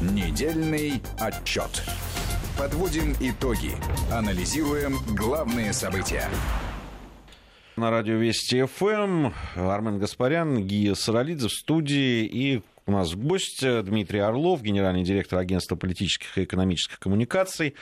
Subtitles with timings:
[0.00, 1.82] Недельный отчет.
[2.58, 3.72] Подводим итоги.
[4.12, 6.28] Анализируем главные события.
[7.76, 14.20] На радио Вести ФМ Армен Гаспарян, Гия Саралидзе в студии и у нас гость Дмитрий
[14.20, 17.74] Орлов, генеральный директор агентства политических и экономических коммуникаций.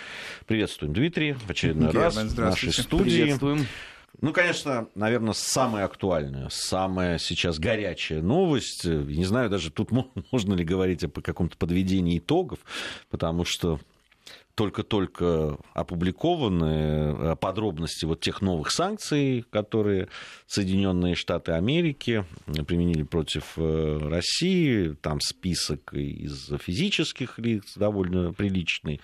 [0.46, 3.22] Приветствуем, Дмитрий, в очередной Герман, раз в нашей студии.
[3.22, 3.66] Приветствуем.
[4.24, 8.86] Ну, конечно, наверное, самая актуальная, самая сейчас горячая новость.
[8.86, 9.90] Не знаю, даже тут
[10.32, 12.60] можно ли говорить о каком-то подведении итогов,
[13.10, 13.80] потому что
[14.54, 20.08] только-только опубликованы э, подробности вот тех новых санкций, которые
[20.46, 22.24] Соединенные Штаты Америки
[22.66, 24.96] применили против э, России.
[25.02, 29.02] Там список из физических лиц довольно приличный.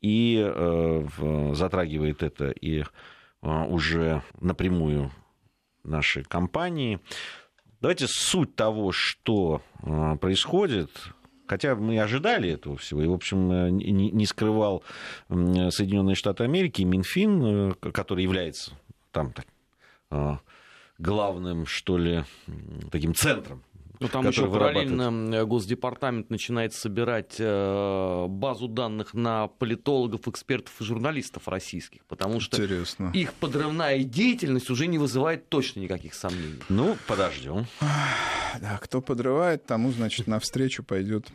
[0.00, 2.84] И э, затрагивает это и
[3.42, 5.10] уже напрямую
[5.84, 7.00] нашей компании.
[7.80, 9.62] Давайте суть того, что
[10.20, 10.90] происходит,
[11.50, 13.02] Хотя мы ожидали этого всего.
[13.02, 14.84] И, в общем, э, не скрывал
[15.28, 18.78] Соединенные Штаты Америки, Минфин, э, который является
[19.10, 19.34] там
[20.12, 20.36] э,
[20.98, 22.22] главным, что ли,
[22.92, 23.64] таким центром
[24.00, 32.04] ну, там еще параллельно Госдепартамент начинает собирать базу данных на политологов, экспертов и журналистов российских,
[32.06, 33.10] потому что Интересно.
[33.14, 36.60] их подрывная деятельность уже не вызывает точно никаких сомнений.
[36.68, 37.66] Ну, подождем.
[38.60, 41.28] Да, кто подрывает, тому, значит, навстречу пойдет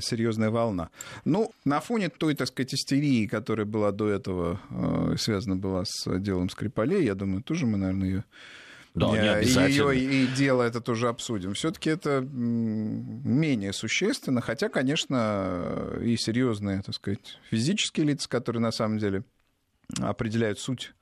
[0.00, 0.90] серьезная волна.
[1.24, 6.18] Ну, на фоне той, так сказать, истерии, которая была до этого, э, связана была с
[6.18, 8.24] делом Скрипалей, я думаю, тоже мы, наверное, ее
[8.94, 9.90] да, не обязательно.
[9.90, 11.54] Ее и дело это тоже обсудим.
[11.54, 18.98] Все-таки это менее существенно, хотя, конечно, и серьезные, так сказать, физические лица, которые на самом
[18.98, 19.24] деле
[20.00, 20.94] определяют суть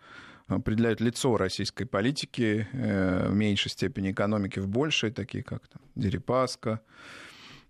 [0.54, 6.80] определяют лицо российской политики э, в меньшей степени экономики, в большей, такие как там, Дерипаска,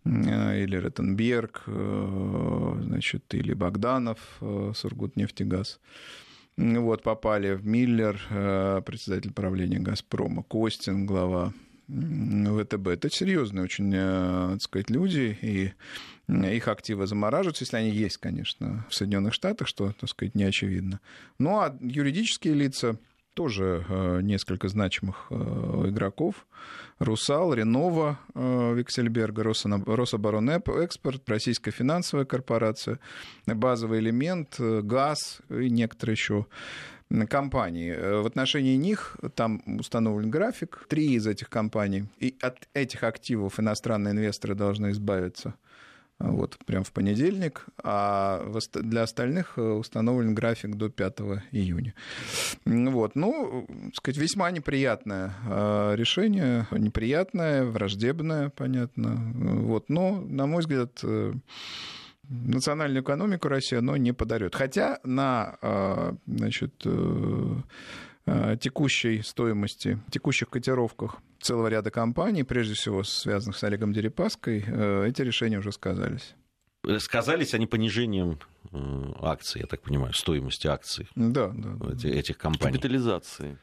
[0.05, 5.81] э, или Ротенберг, э, значит, или Богданов, Сургутнефтегаз.
[6.63, 8.21] Вот, попали в Миллер,
[8.85, 11.55] председатель правления «Газпрома», Костин, глава
[11.89, 12.89] ВТБ.
[12.89, 15.73] Это серьезные очень, так сказать, люди, и
[16.29, 21.01] их активы замораживаются, если они есть, конечно, в Соединенных Штатах, что, так сказать, не очевидно.
[21.39, 22.99] Ну, а юридические лица
[23.41, 25.35] тоже э, несколько значимых э,
[25.87, 26.47] игроков.
[26.99, 32.99] Русал, Ренова, э, Виксельберга, Рособоронэкспорт, Российская финансовая корпорация,
[33.47, 36.47] базовый элемент, ГАЗ и некоторые еще
[37.31, 38.21] компании.
[38.23, 40.85] В отношении них там установлен график.
[40.91, 45.55] Три из этих компаний, и от этих активов иностранные инвесторы должны избавиться–
[46.21, 51.21] вот, прям в понедельник, а для остальных э, установлен график до 5
[51.51, 51.95] июня.
[52.67, 61.01] Вот, ну, сказать, весьма неприятное э, решение, неприятное, враждебное, понятно, вот, но, на мой взгляд,
[61.03, 61.33] э,
[62.29, 64.55] национальную экономику России оно не подарит.
[64.55, 66.87] Хотя на значит,
[68.61, 75.23] текущей стоимости, текущих котировках целого ряда компаний, прежде всего связанных с Олегом Дерипаской, э, эти
[75.23, 76.35] решения уже сказались.
[76.99, 78.39] Сказались они понижением
[78.73, 82.77] э, акций, я так понимаю, стоимости акций да, да, этих компаний.
[82.77, 83.59] Капитализации.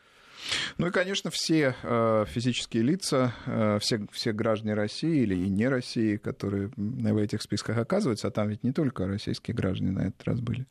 [0.78, 3.34] Ну и, конечно, все э, физические лица,
[3.82, 8.50] все, все граждане России или и не России, которые в этих списках оказываются, а там
[8.50, 10.68] ведь не только российские граждане на этот раз были,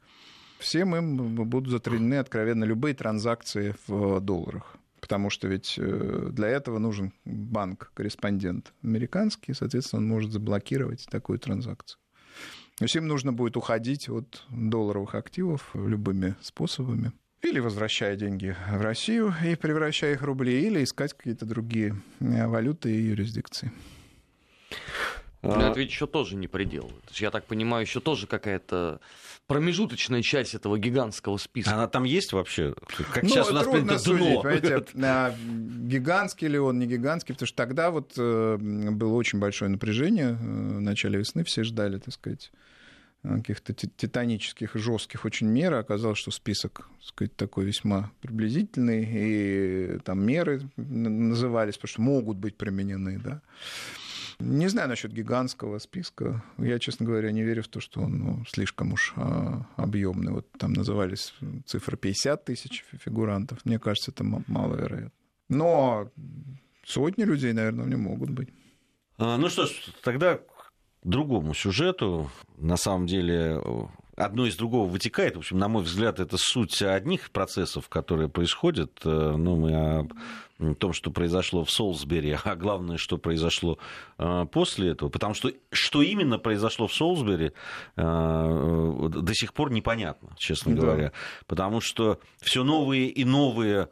[0.59, 6.79] всем им будут затруднены откровенно любые транзакции в долларах потому что ведь э, для этого
[6.79, 12.01] нужен банк-корреспондент американский, соответственно, он может заблокировать такую транзакцию.
[12.79, 17.13] То есть им нужно будет уходить от долларовых активов любыми способами.
[17.43, 22.47] Или возвращая деньги в Россию и превращая их в рубли, или искать какие-то другие э,
[22.49, 23.71] валюты и юрисдикции.
[25.47, 26.91] Но это ведь еще тоже не предел.
[27.13, 29.01] Я так понимаю, еще тоже какая-то
[29.47, 31.75] промежуточная часть этого гигантского списка.
[31.75, 32.75] Она там есть вообще?
[33.13, 37.47] Как ну, сейчас у нас трудно судить, понимаете, а гигантский ли он, не гигантский, потому
[37.47, 42.13] что тогда вот э, было очень большое напряжение э, в начале весны, все ждали, так
[42.13, 42.51] сказать,
[43.23, 45.75] каких-то титанических, жестких очень мер.
[45.75, 52.37] Оказалось, что список так сказать, такой весьма приблизительный, и там меры назывались, потому что могут
[52.37, 53.43] быть применены, да.
[54.39, 56.43] Не знаю насчет гигантского списка.
[56.59, 60.33] Я, честно говоря, не верю в то, что он ну, слишком уж а, объемный.
[60.33, 61.35] Вот там назывались
[61.65, 63.65] цифры 50 тысяч фигурантов.
[63.65, 65.13] Мне кажется, это маловероятно.
[65.49, 66.11] Но
[66.85, 68.49] сотни людей, наверное, в нем могут быть.
[69.19, 69.71] А, ну что ж,
[70.03, 70.73] тогда к
[71.03, 72.31] другому сюжету.
[72.59, 73.61] На самом деле
[74.17, 75.37] одно из другого вытекает.
[75.37, 78.93] В общем, на мой взгляд, это суть одних процессов, которые происходят.
[79.05, 83.79] Э, ну, мы о том, что произошло в Солсбери, а главное, что произошло
[84.19, 85.11] э, после этого.
[85.11, 87.53] Потому что что именно произошло в Солсбери,
[87.97, 90.81] э, до сих пор непонятно, честно да.
[90.81, 91.13] говоря.
[91.47, 93.89] Потому что все новые и новые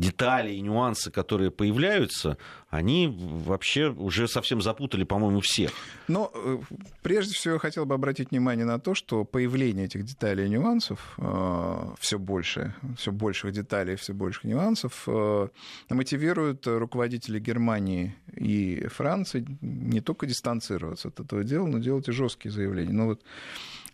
[0.00, 2.38] детали и нюансы, которые появляются,
[2.70, 5.70] они вообще уже совсем запутали, по-моему, всех.
[6.08, 6.58] Но э,
[7.02, 11.14] прежде всего я хотел бы обратить внимание на то, что появление этих деталей и нюансов
[11.18, 15.48] э, все больше, все больших деталей, все больших нюансов э,
[15.90, 22.52] мотивирует руководителей Германии и Франции не только дистанцироваться от этого дела, но делать и жесткие
[22.52, 22.92] заявления.
[22.92, 23.22] Ну вот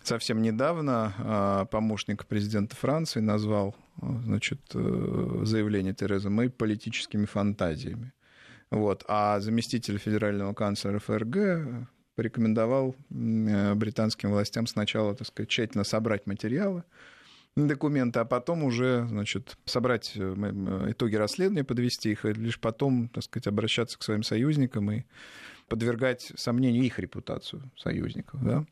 [0.07, 8.13] совсем недавно помощник президента Франции назвал значит, э, заявление Терезы Мэй политическими фантазиями.
[8.71, 9.05] Вот.
[9.09, 16.83] А заместитель федерального канцлера ФРГ порекомендовал э, британским властям сначала, так сказать, тщательно собрать материалы,
[17.57, 20.35] документы, а потом уже, значит, собрать э,
[20.89, 25.05] итоги расследования, подвести их, и лишь потом, так сказать, обращаться к своим союзникам и
[25.69, 28.43] подвергать сомнению их репутацию союзников.
[28.43, 28.65] Да?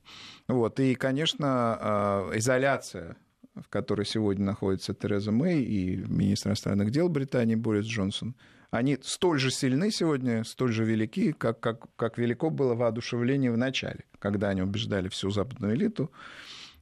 [0.48, 0.80] Вот.
[0.80, 3.16] И, конечно, изоляция
[3.54, 8.34] в которой сегодня находится Тереза Мэй и министр иностранных дел Британии Борис Джонсон,
[8.70, 13.56] они столь же сильны сегодня, столь же велики, как, как, как велико было воодушевление в
[13.56, 16.10] начале, когда они убеждали всю западную элиту,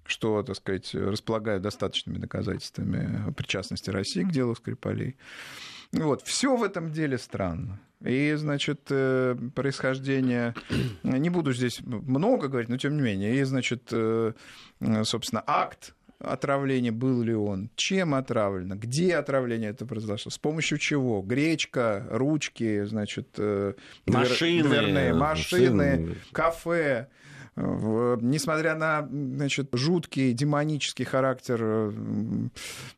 [0.04, 5.16] что, так сказать, располагают достаточными доказательствами причастности России к делу Скрипалей.
[5.92, 7.78] Вот, все в этом деле странно.
[8.04, 10.54] И, значит, э, происхождение,
[11.02, 14.32] не буду здесь много говорить, но тем не менее, и, значит, э,
[15.04, 21.20] собственно, акт отравление, был ли он, чем отравлено, где отравление это произошло, с помощью чего,
[21.20, 23.74] гречка, ручки, значит, э,
[24.06, 27.08] машины, дверные машины, машины, кафе,
[27.54, 31.92] несмотря на значит, жуткий демонический характер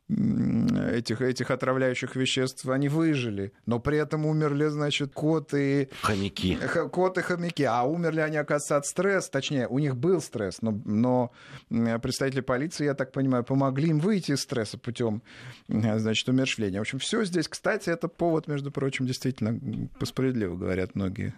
[0.07, 3.51] этих, этих отравляющих веществ, они выжили.
[3.65, 5.89] Но при этом умерли, значит, коты...
[6.01, 6.57] Хомяки.
[6.91, 7.63] Коты, хомяки.
[7.63, 9.29] А умерли они, оказывается, от стресса.
[9.31, 11.31] Точнее, у них был стресс, но, но
[11.99, 15.21] представители полиции, я так понимаю, помогли им выйти из стресса путем,
[15.67, 16.79] значит, умершвления.
[16.79, 19.59] В общем, все здесь, кстати, это повод, между прочим, действительно,
[20.03, 21.33] справедливо говорят многие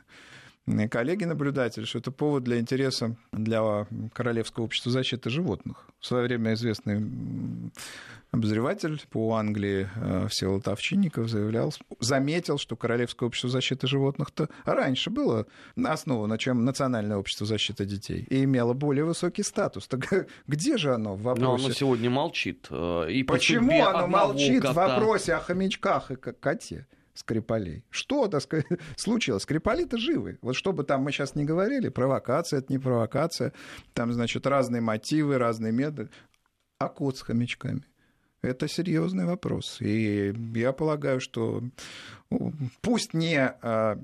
[0.68, 5.88] коллеги-наблюдатели, что это повод для интереса для Королевского общества защиты животных.
[6.00, 7.02] В свое время известный
[8.32, 15.48] обозреватель по Англии э, Всеволод Овчинников заявлял, заметил, что Королевское общество защиты животных-то раньше было
[15.82, 19.88] основано, чем Национальное общество защиты детей, и имело более высокий статус.
[19.88, 21.46] Так где же оно в вопросе?
[21.46, 22.68] Но оно сегодня молчит.
[22.70, 24.74] Э, и Почему оно молчит кота?
[24.74, 26.86] в вопросе о хомячках и коте?
[27.18, 27.84] Скрипалей.
[27.90, 29.44] Что, так сказать, случилось?
[29.44, 30.38] Скрипали-то живы.
[30.42, 33.54] Вот что бы там мы сейчас не говорили, провокация, это не провокация,
[33.94, 36.10] там, значит, разные мотивы, разные методы.
[36.78, 37.82] А кот с хомячками?
[38.44, 39.82] Это серьезный вопрос.
[39.82, 41.64] И я полагаю, что
[42.82, 43.98] пусть не а,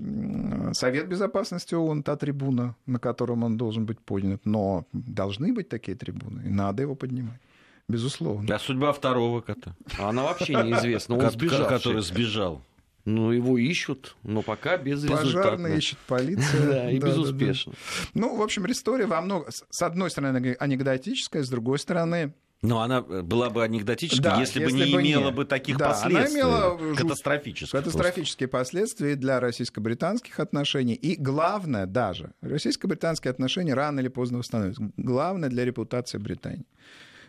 [0.74, 5.96] Совет Безопасности ООН, та трибуна, на котором он должен быть поднят, но должны быть такие
[5.96, 7.40] трибуны, и надо его поднимать.
[7.88, 8.56] Безусловно.
[8.56, 9.76] А судьба второго кота?
[10.00, 11.16] Она вообще неизвестна.
[11.16, 11.68] Он сбежал.
[11.68, 12.62] Который сбежал.
[13.06, 15.26] Ну, его ищут, но пока без результата.
[15.26, 16.68] Пожарные ищет полиция.
[16.74, 17.74] Да, и безуспешно.
[18.14, 19.52] Ну, в общем, история во многом...
[19.52, 22.34] С одной стороны, анекдотическая, с другой стороны...
[22.62, 25.32] Но она была бы анекдотической, да, если, если бы не бы имела не.
[25.32, 26.40] бы таких да, последствий.
[26.40, 27.78] Она имела катастрофических.
[27.78, 28.72] Катастрофические просто.
[28.72, 30.94] последствия для российско-британских отношений.
[30.94, 34.94] И главное даже, российско-британские отношения рано или поздно восстановятся.
[34.96, 36.66] Главное для репутации Британии.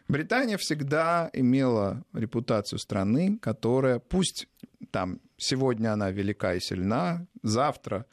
[0.06, 4.46] Британия всегда имела репутацию страны, которая, пусть
[4.94, 8.06] там сегодня она велика и сильна, завтра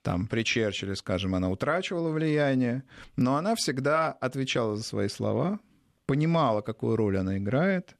[0.00, 2.82] там при Черчилле, скажем, она утрачивала влияние,
[3.16, 5.60] но она всегда отвечала за свои слова,
[6.06, 7.94] понимала, какую роль она играет,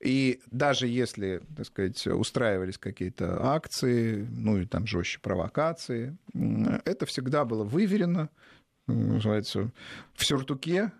[0.00, 6.16] и даже если, так сказать, устраивались какие-то акции, ну и там жестче провокации,
[6.86, 8.30] это всегда было выверено,
[8.86, 9.70] называется,
[10.14, 10.92] в сюртуке,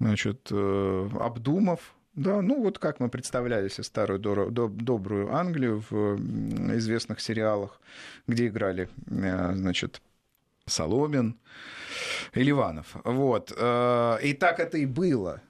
[0.00, 6.16] значит, э, обдумав, да, ну вот как мы представляли себе старую добрую Англию в
[6.76, 7.80] известных сериалах,
[8.26, 10.00] где играли, э, значит,
[10.66, 11.38] Соломин
[12.32, 12.96] и Ливанов.
[13.04, 13.52] Вот.
[13.56, 15.42] Э, и так это и было.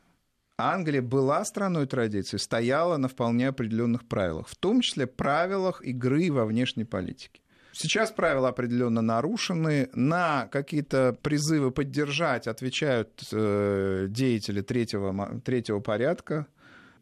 [0.57, 6.47] Англия была страной традиций, стояла на вполне определенных правилах, в том числе правилах игры во
[6.47, 7.41] внешней политике.
[7.73, 9.91] Сейчас правила определенно нарушены.
[9.95, 16.47] На какие-то призывы поддержать отвечают э, деятели третьего, третьего порядка.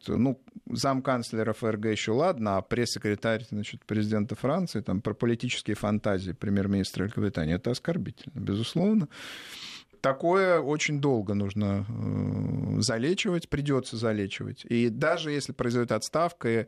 [0.08, 0.40] Ну,
[0.70, 7.54] замканцлера ФРГ еще ладно, а пресс-секретарь значит, президента Франции там, про политические фантазии премьер-министра Великобритании,
[7.54, 9.08] это оскорбительно, безусловно.
[10.00, 14.64] такое очень долго нужно э, залечивать, придется залечивать.
[14.64, 16.66] И даже если произойдет отставка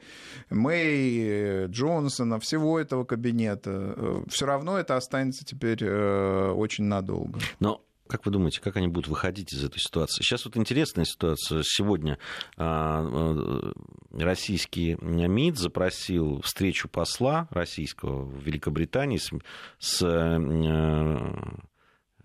[0.51, 7.41] Мэй, Джонсона, всего этого кабинета, э, все равно это останется теперь очень надолго.
[7.59, 10.23] Но как вы думаете, как они будут выходить из этой ситуации?
[10.23, 11.63] Сейчас вот интересная ситуация.
[11.65, 12.19] Сегодня
[12.57, 13.73] а,
[14.13, 19.31] российский МИД запросил встречу посла российского в Великобритании с,
[19.79, 20.03] с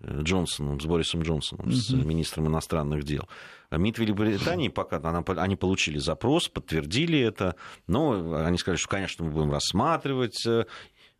[0.03, 3.27] Джонсоном, с Борисом Джонсоном, с министром иностранных дел.
[3.71, 7.55] МИД Великобритании пока она, они получили запрос, подтвердили это,
[7.87, 10.65] но они сказали, что, конечно, мы будем рассматривать э,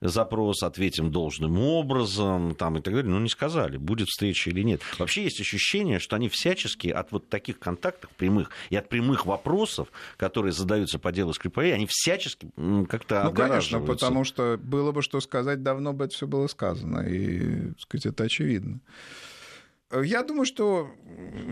[0.02, 3.12] запрос, ответим должным образом там, и так далее.
[3.12, 4.82] Но не сказали, будет встреча или нет.
[4.98, 9.90] Вообще есть ощущение, что они всячески от вот таких контактов прямых и от прямых вопросов,
[10.18, 12.50] которые задаются по делу Скрипалей, они всячески
[12.88, 17.02] как-то Ну, конечно, потому что было бы что сказать, давно бы это все было сказано.
[17.02, 18.80] И, так сказать, это очевидно.
[19.92, 20.92] Я думаю, что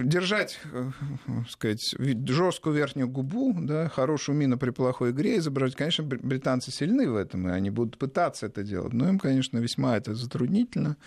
[0.04, 0.92] держать, э,
[1.50, 1.82] сказать,
[2.28, 7.48] жесткую верхнюю губу, да, хорошую мину при плохой игре изображать, конечно, британцы сильны в этом,
[7.48, 8.94] и они будут пытаться это делать.
[8.94, 10.98] Но им, конечно, весьма это затруднительно.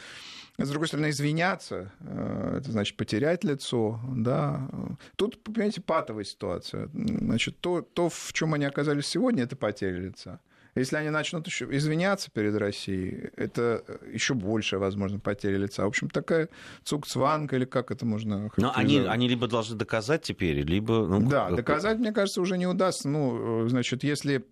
[0.58, 4.68] С другой стороны, извиняться, э, это значит потерять лицо, да.
[5.14, 6.90] Тут, понимаете, патовая ситуация.
[6.92, 10.40] Значит, то, то в чем они оказались сегодня, это потеря лица.
[10.74, 15.84] Если они начнут еще извиняться перед Россией, это еще большая, возможно, потеря лица.
[15.84, 16.48] В общем, такая
[16.84, 21.06] цукцванка, или как это можно Но они, они либо должны доказать теперь, либо...
[21.06, 21.56] Ну, да, как...
[21.56, 23.08] доказать, мне кажется, уже не удастся.
[23.08, 24.44] Ну, значит, если,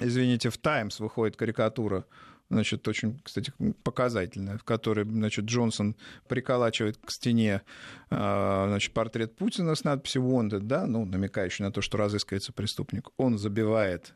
[0.00, 2.04] извините, в «Таймс» выходит карикатура
[2.48, 3.52] значит, очень, кстати,
[3.82, 5.96] показательная, в которой, значит, Джонсон
[6.28, 7.62] приколачивает к стене,
[8.10, 13.10] а, значит, портрет Путина с надписью «Wanted», да, ну, намекающий на то, что разыскивается преступник.
[13.16, 14.14] Он забивает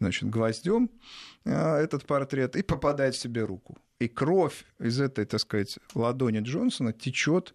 [0.00, 0.90] значит, гвоздем
[1.44, 3.78] а, этот портрет и попадает себе руку.
[3.98, 7.54] И кровь из этой, так сказать, ладони Джонсона течет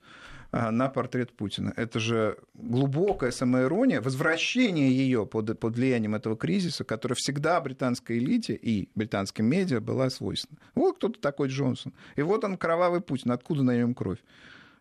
[0.52, 1.74] а, на портрет Путина.
[1.76, 8.56] Это же глубокая самоирония, возвращение ее под, под влиянием этого кризиса, которое всегда британской элите
[8.56, 10.60] и британским медиа была свойственна.
[10.74, 11.94] Вот кто-то такой Джонсон.
[12.16, 13.32] И вот он, кровавый Путин.
[13.32, 14.20] Откуда на нем кровь?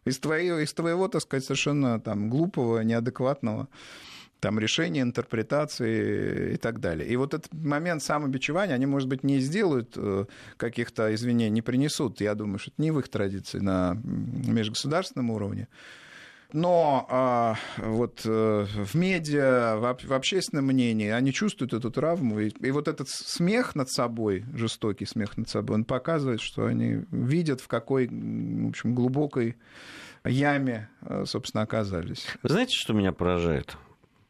[0.06, 3.68] Из твоего, из твоего, так сказать, совершенно там глупого, неадекватного
[4.40, 7.08] там решения, интерпретации и так далее.
[7.08, 10.26] И вот этот момент самобичевания, они, может быть, не сделают э,
[10.56, 12.20] каких-то извинений, не принесут.
[12.20, 15.68] Я думаю, что это не в их традиции на межгосударственном уровне.
[16.52, 22.40] Но а, вот а, в медиа, в, в общественном мнении они чувствуют эту травму.
[22.40, 27.04] И, и вот этот смех над собой, жестокий смех над собой, он показывает, что они
[27.10, 29.56] видят, в какой в общем, глубокой
[30.24, 32.26] яме, э, собственно, оказались.
[32.42, 33.76] Вы знаете, что меня поражает?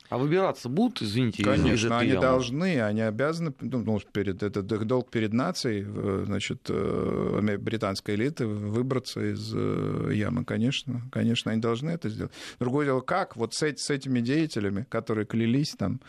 [0.09, 2.21] А выбираться будут, извините, Конечно, из они ямы?
[2.23, 5.85] должны, они обязаны, ну, ну перед, это долг перед нацией,
[6.25, 12.33] значит, э, британской элиты выбраться из э, ямы, конечно, конечно, они должны это сделать.
[12.59, 16.01] Другое дело, как вот с, с этими деятелями, которые клялись там,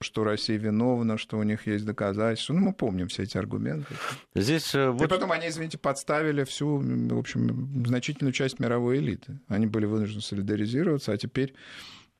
[0.00, 2.52] что Россия виновна, что у них есть доказательства.
[2.52, 3.94] Ну, мы помним все эти аргументы.
[4.34, 5.02] Здесь, э, вот...
[5.02, 9.40] И потом они, извините, подставили всю, в общем, значительную часть мировой элиты.
[9.48, 11.54] Они были вынуждены солидаризироваться, а теперь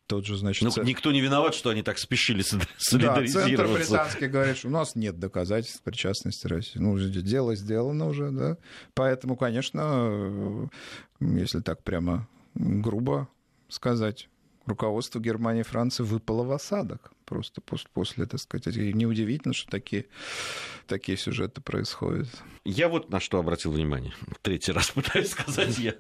[0.07, 0.63] тот же, значит...
[0.63, 0.89] Ну, центр...
[0.89, 3.57] никто не виноват, что они так спешили солидаризироваться.
[3.57, 6.79] Да, центр британский говорит, что у нас нет доказательств причастности России.
[6.79, 8.57] Ну, дело сделано уже, да.
[8.95, 10.71] Поэтому, конечно,
[11.21, 13.29] если так прямо грубо
[13.69, 14.29] сказать,
[14.67, 18.77] руководство Германии и Франции выпало в осадок просто после, после так сказать.
[18.77, 20.07] И неудивительно, что такие,
[20.87, 22.29] такие сюжеты происходят.
[22.65, 24.13] Я вот на что обратил внимание.
[24.43, 25.95] Третий раз пытаюсь сказать я.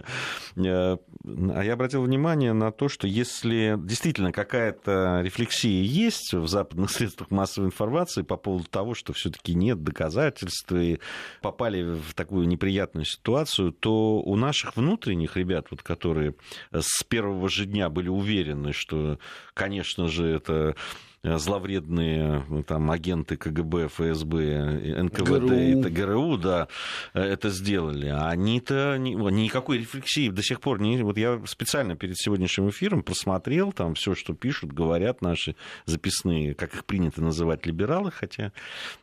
[0.56, 7.30] А я обратил внимание на то, что если действительно какая-то рефлексия есть в западных средствах
[7.30, 11.00] массовой информации по поводу того, что все-таки нет доказательств и
[11.42, 16.34] попали в такую неприятную ситуацию, то у наших внутренних ребят, вот, которые
[16.72, 19.18] с первого же дня были уверены, что,
[19.54, 20.74] конечно же, это Э,
[21.22, 26.68] зловредные ну, там, агенты КГБ, ФСБ, НКВД и ГРУ да,
[27.14, 28.08] э, это сделали.
[28.08, 31.02] А они-то никакой рефлексии до сих пор не...
[31.02, 36.74] Вот я специально перед сегодняшним эфиром просмотрел там все, что пишут, говорят наши записные, как
[36.74, 38.52] их принято называть, либералы, хотя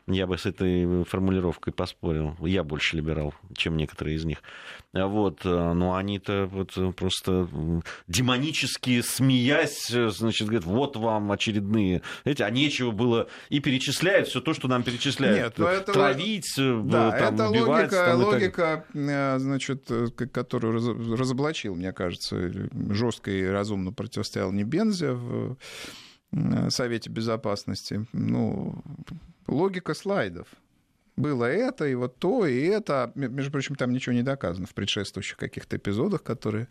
[0.07, 2.35] я бы с этой формулировкой поспорил.
[2.41, 4.41] Я больше либерал, чем некоторые из них.
[4.93, 7.47] Вот, э, но они-то вот просто
[8.07, 14.53] демонически смеясь, значит, говорят, вот вам очередные эти, а нечего было и перечисляют все то,
[14.53, 15.57] что нам перечисляют.
[15.57, 17.91] Нет, но это Травить, э, да, там, это убивать.
[17.91, 19.89] Логика, там, логика э, значит,
[20.31, 22.51] которую разоблачил, мне кажется,
[22.91, 25.57] жестко и разумно противостоял не Бензе в
[26.69, 28.05] Совете Безопасности.
[28.13, 28.83] Ну,
[29.47, 30.47] логика слайдов.
[31.15, 33.11] Было это, и вот то, и это.
[33.15, 36.67] Между прочим, там ничего не доказано в предшествующих каких-то эпизодах, которые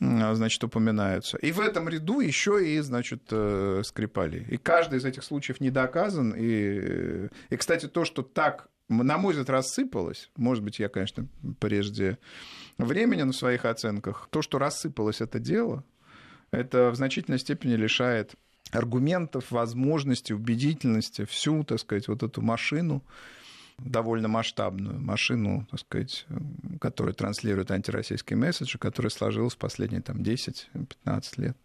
[0.00, 1.36] значит, упоминаются.
[1.38, 4.46] И в этом ряду еще и, значит, э, Скрипали.
[4.48, 6.34] И каждый из этих случаев не доказан.
[6.36, 11.28] И, и, кстати, то, что так, на мой взгляд, рассыпалось, может быть, я, конечно,
[11.60, 12.18] прежде
[12.78, 15.84] времени на своих оценках, то, что рассыпалось это дело,
[16.50, 18.34] это в значительной степени лишает
[18.70, 23.04] аргументов, возможности, убедительности всю, так сказать, вот эту машину,
[23.78, 26.26] довольно масштабную машину, так сказать,
[26.80, 30.68] которая транслирует антироссийские месседжи, которая сложилась в последние там, 10-15
[31.36, 31.56] лет.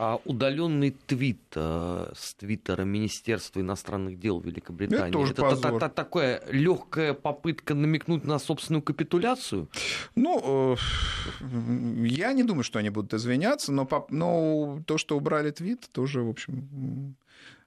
[0.00, 5.80] А удаленный твит э, с твиттера Министерства иностранных дел Великобритании, это, тоже это позор.
[5.80, 9.68] Та, та, такая легкая попытка намекнуть на собственную капитуляцию?
[10.14, 15.88] Ну, э, я не думаю, что они будут извиняться, но, но то, что убрали твит,
[15.90, 17.16] тоже, в общем,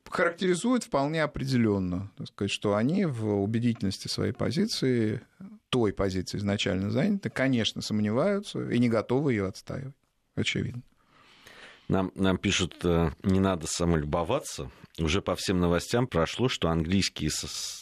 [0.10, 5.22] характеризует вполне определенно, так сказать, что они в убедительности своей позиции,
[5.70, 9.96] той позиции изначально заняты, конечно, сомневаются и не готовы ее отстаивать.
[10.36, 10.82] Очевидно.
[11.88, 14.72] Нам, нам пишут, э, не надо самолюбоваться.
[14.98, 17.32] Уже по всем новостям прошло, что английские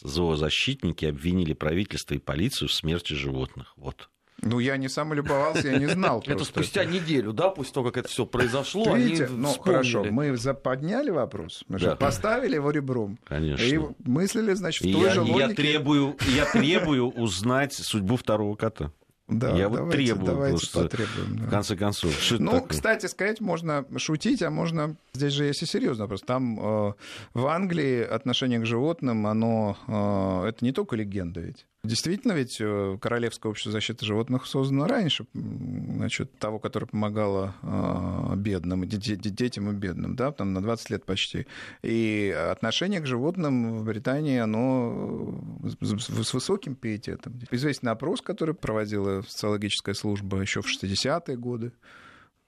[0.01, 3.73] зоозащитники обвинили правительство и полицию в смерти животных.
[3.75, 4.09] Вот.
[4.41, 6.23] Ну, я не сам любовался, я не знал.
[6.27, 11.09] Это спустя неделю, да, после того, как это все произошло, Видите, ну хорошо, мы подняли
[11.09, 13.17] вопрос, мы же поставили его ребром.
[13.25, 13.63] Конечно.
[13.63, 15.39] И мыслили, значит, в той же логике.
[15.39, 18.91] Я требую, я требую узнать судьбу второго кота.
[19.29, 21.37] Да, я вот давайте, требую давайте просто, потребуем.
[21.37, 21.45] Да.
[21.45, 22.11] В конце концов.
[22.13, 24.95] Что ну, кстати сказать, можно шутить, а можно...
[25.13, 26.25] Здесь же есть и серьезно просто.
[26.25, 26.93] Там э,
[27.35, 29.77] в Англии отношение к животным, оно...
[29.87, 31.67] Э, это не только легенда ведь.
[31.85, 38.85] Действительно, ведь э, Королевское общество защиты животных создано раньше, значит, того, которое помогало э, бедным,
[38.85, 41.47] детям и бедным, да, там на 20 лет почти.
[41.81, 47.39] И отношение к животным в Британии, оно с высоким пиететом.
[47.49, 51.71] Известен опрос, который проводила социологическая служба еще в 60-е годы.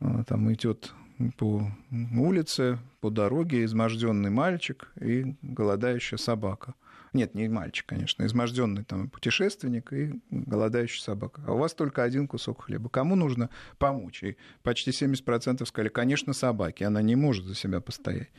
[0.01, 0.93] Э, там идет
[1.37, 6.73] по улице, по дороге изможденный мальчик и голодающая собака.
[7.13, 11.41] Нет, не мальчик, конечно, изможденный там путешественник и голодающая собака.
[11.45, 12.89] А у вас только один кусок хлеба.
[12.89, 14.23] Кому нужно помочь?
[14.23, 16.85] И почти 70% сказали, конечно, собаке.
[16.85, 18.29] Она не может за себя постоять.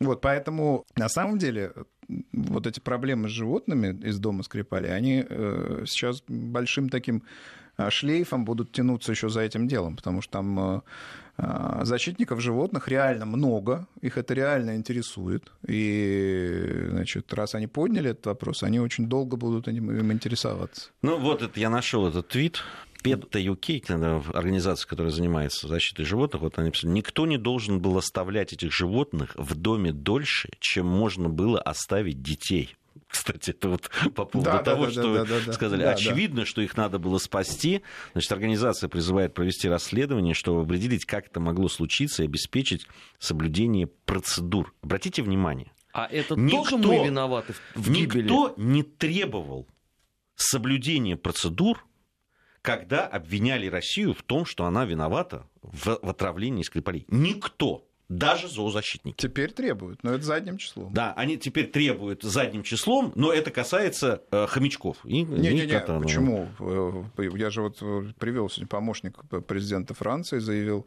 [0.00, 1.72] Вот, поэтому на самом деле
[2.32, 7.22] вот эти проблемы с животными из дома Скрипали, они э, сейчас большим таким
[7.76, 10.80] э, шлейфом будут тянуться еще за этим делом, потому что там э,
[11.36, 15.50] а, защитников животных реально много, их это реально интересует.
[15.66, 16.53] И,
[17.04, 20.90] значит, раз они подняли этот вопрос, они очень долго будут им интересоваться.
[21.02, 22.62] Ну, вот это я нашел этот твит.
[23.02, 28.54] PETA UK, организация, которая занимается защитой животных, вот они писали, никто не должен был оставлять
[28.54, 32.74] этих животных в доме дольше, чем можно было оставить детей.
[33.08, 35.82] Кстати, это вот по поводу да, того, да, что да, да, сказали.
[35.82, 36.46] Да, Очевидно, да.
[36.46, 37.82] что их надо было спасти.
[38.12, 42.86] Значит, организация призывает провести расследование, чтобы определить, как это могло случиться и обеспечить
[43.18, 44.74] соблюдение процедур.
[44.80, 45.74] Обратите внимание.
[45.94, 48.22] А это никто, тоже мы виноваты в гибели?
[48.22, 49.68] Никто не требовал
[50.34, 51.86] соблюдения процедур,
[52.62, 57.06] когда обвиняли Россию в том, что она виновата в, в отравлении Скрипалей.
[57.08, 59.16] Никто даже зоозащитники.
[59.16, 60.92] Теперь требуют, но это задним числом.
[60.92, 64.98] Да, они теперь требуют задним числом, но это касается э, хомячков.
[65.04, 66.48] Не-не-не, почему?
[66.58, 70.86] Э, я же вот э, привел сегодня помощник президента Франции, заявил,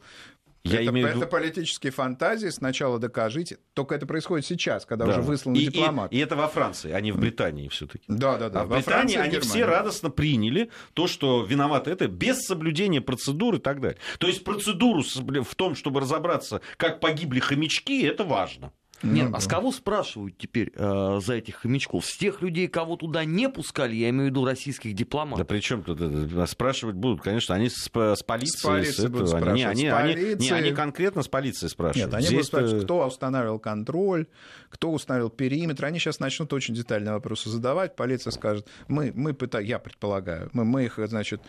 [0.74, 1.08] я это, имею...
[1.08, 3.58] это политические фантазии, сначала докажите.
[3.74, 5.12] Только это происходит сейчас, когда да.
[5.12, 6.12] уже выслан и, дипломат.
[6.12, 8.06] И, и это во Франции, а не в Британии все-таки.
[8.08, 8.62] Да, да, да.
[8.62, 13.56] А в Британии Франции, они все радостно приняли то, что виноваты это без соблюдения процедур
[13.56, 13.98] и так далее.
[14.20, 18.72] То есть процедуру в том, чтобы разобраться, как погибли хомячки, это важно.
[19.04, 19.40] Нет, ну, а да.
[19.40, 22.06] с кого спрашивают теперь э, за этих хомячков?
[22.06, 25.40] С тех людей, кого туда не пускали, я имею в виду российских дипломатов.
[25.40, 26.46] Да при чем тут это?
[26.48, 28.58] Спрашивать будут, конечно, они с, с полицией.
[28.58, 29.66] С полицией будут спрашивать.
[29.66, 30.34] Они, они, полиции...
[30.34, 32.08] они, не, они конкретно с полицией спрашивают.
[32.08, 34.28] Нет, они Здесь будут спрашивать, кто устанавливал контроль,
[34.70, 35.86] кто установил периметр.
[35.86, 37.96] Они сейчас начнут очень детальные вопросы задавать.
[37.96, 41.42] Полиция скажет, мы, мы пытаем, я предполагаю, мы, мы их, значит,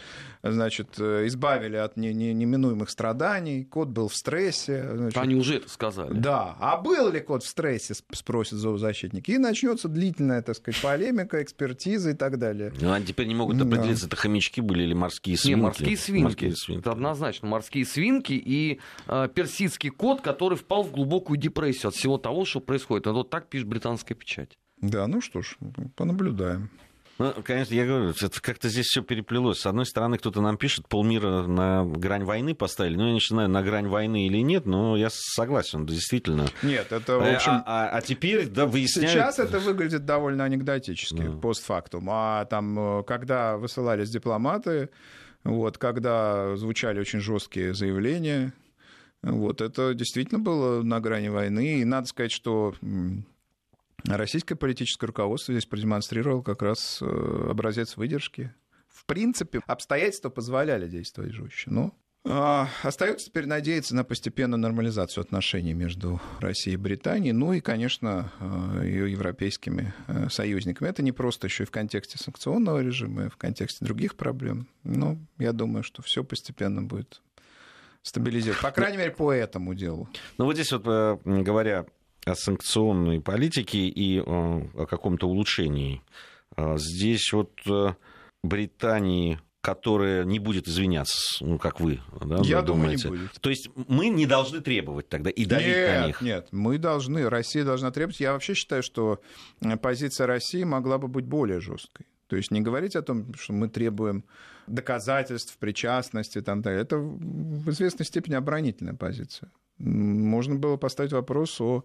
[0.43, 4.89] значит, избавили от не, не, неминуемых страданий, кот был в стрессе.
[4.95, 6.13] Значит, они уже это сказали.
[6.13, 9.29] Да, а был ли кот в стрессе, спросит зоозащитник.
[9.29, 12.72] И начнется длительная, так сказать, полемика, экспертиза и так далее.
[12.81, 14.09] Ну, они теперь не могут определиться, да.
[14.09, 15.57] это хомячки были или морские свинки.
[15.57, 16.24] Не, морские свинки.
[16.24, 16.81] Морские свинки.
[16.81, 22.18] Это однозначно морские свинки и э, персидский кот, который впал в глубокую депрессию от всего
[22.18, 23.07] того, что происходит.
[23.07, 24.59] Вот так пишет британская печать.
[24.81, 25.57] Да, ну что ж,
[25.96, 26.70] понаблюдаем.
[27.18, 29.59] Ну, конечно, я говорю, это как-то здесь все переплелось.
[29.59, 32.96] С одной стороны, кто-то нам пишет, полмира на грань войны поставили.
[32.96, 36.46] Ну, я не знаю, на грань войны или нет, но я согласен, действительно.
[36.62, 37.52] Нет, это, в э, общем...
[37.52, 39.11] А, а, а теперь, да, выясняют...
[39.11, 41.33] Сейчас это выглядит довольно анекдотически, да.
[41.33, 42.09] постфактум.
[42.09, 44.90] А там, э, когда высылались дипломаты,
[45.42, 48.52] вот, когда звучали очень жесткие заявления,
[49.22, 51.81] вот, это действительно было на грани войны.
[51.81, 52.74] И надо сказать, что
[54.05, 58.55] Российское политическое руководство здесь продемонстрировало как раз э, образец выдержки.
[58.89, 61.71] В принципе, обстоятельства позволяли действовать жестче.
[61.71, 67.61] Но а, Остается теперь надеяться на постепенную нормализацию отношений между Россией и Британией, ну и,
[67.61, 70.89] конечно, э, ее европейскими э, союзниками.
[70.89, 74.69] Это не просто еще и в контексте санкционного режима, и в контексте других проблем.
[74.85, 77.23] Но я думаю, что все постепенно будет
[78.03, 78.63] стабилизировать.
[78.63, 80.09] По крайней мере, по этому делу.
[80.39, 80.85] Ну вот здесь вот,
[81.25, 81.87] говоря
[82.29, 86.03] о санкционной политике и э, о каком-то улучшении.
[86.57, 87.95] А здесь вот э,
[88.43, 93.11] Британии которая не будет извиняться, ну, как вы, да, Я думаю, думаете.
[93.11, 93.33] не будет.
[93.41, 96.21] То есть мы не должны требовать тогда и давить нет, на них?
[96.23, 98.21] Нет, мы должны, Россия должна требовать.
[98.21, 99.21] Я вообще считаю, что
[99.61, 102.07] э, позиция России могла бы быть более жесткой.
[102.29, 104.25] То есть не говорить о том, что мы требуем
[104.67, 109.51] доказательств причастности, там, да, это в известной степени оборонительная позиция.
[109.79, 111.85] Можно было поставить вопрос о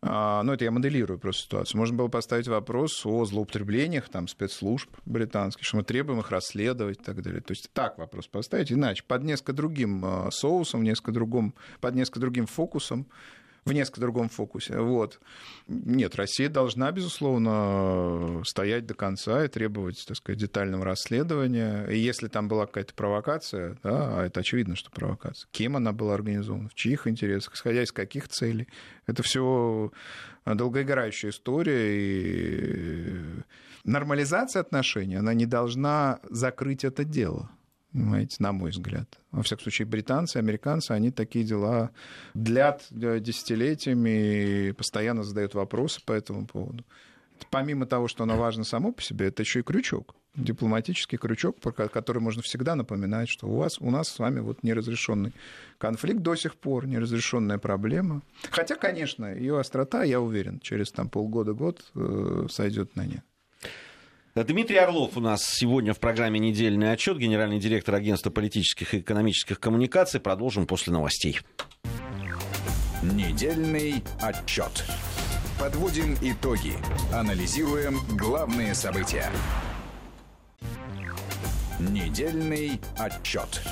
[0.00, 1.78] а, ну, это я моделирую просто ситуацию.
[1.78, 7.02] Можно было поставить вопрос о злоупотреблениях там, спецслужб британских, что мы требуем их расследовать и
[7.02, 7.40] так далее.
[7.40, 12.20] То есть так вопрос поставить, иначе под несколько другим а, соусом, несколько другом, под несколько
[12.20, 13.08] другим фокусом
[13.68, 14.78] в несколько другом фокусе.
[14.78, 15.20] Вот.
[15.66, 21.86] Нет, Россия должна, безусловно, стоять до конца и требовать, так сказать, детального расследования.
[21.86, 26.14] И если там была какая-то провокация, да, а это очевидно, что провокация, кем она была
[26.14, 28.68] организована, в чьих интересах, исходя из каких целей,
[29.06, 29.92] это все
[30.46, 33.42] долгоиграющая история, и
[33.84, 37.50] нормализация отношений, она не должна закрыть это дело
[37.98, 39.18] понимаете, на мой взгляд.
[39.32, 41.90] Во всяком случае, британцы, американцы, они такие дела
[42.34, 46.84] длят десятилетиями и постоянно задают вопросы по этому поводу.
[47.50, 52.18] Помимо того, что оно важно само по себе, это еще и крючок, дипломатический крючок, который
[52.18, 55.32] можно всегда напоминать, что у, вас, у нас с вами вот неразрешенный
[55.78, 58.22] конфликт до сих пор, неразрешенная проблема.
[58.50, 63.24] Хотя, конечно, ее острота, я уверен, через там, полгода-год э, сойдет на нет.
[64.44, 69.58] Дмитрий Орлов у нас сегодня в программе «Недельный отчет», генеральный директор агентства политических и экономических
[69.58, 70.20] коммуникаций.
[70.20, 71.40] Продолжим после новостей.
[73.02, 74.84] Недельный отчет.
[75.58, 76.74] Подводим итоги.
[77.12, 79.30] Анализируем главные события.
[81.80, 83.62] Недельный отчет.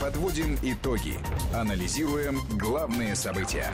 [0.00, 1.14] Подводим итоги.
[1.54, 3.70] Анализируем главные события.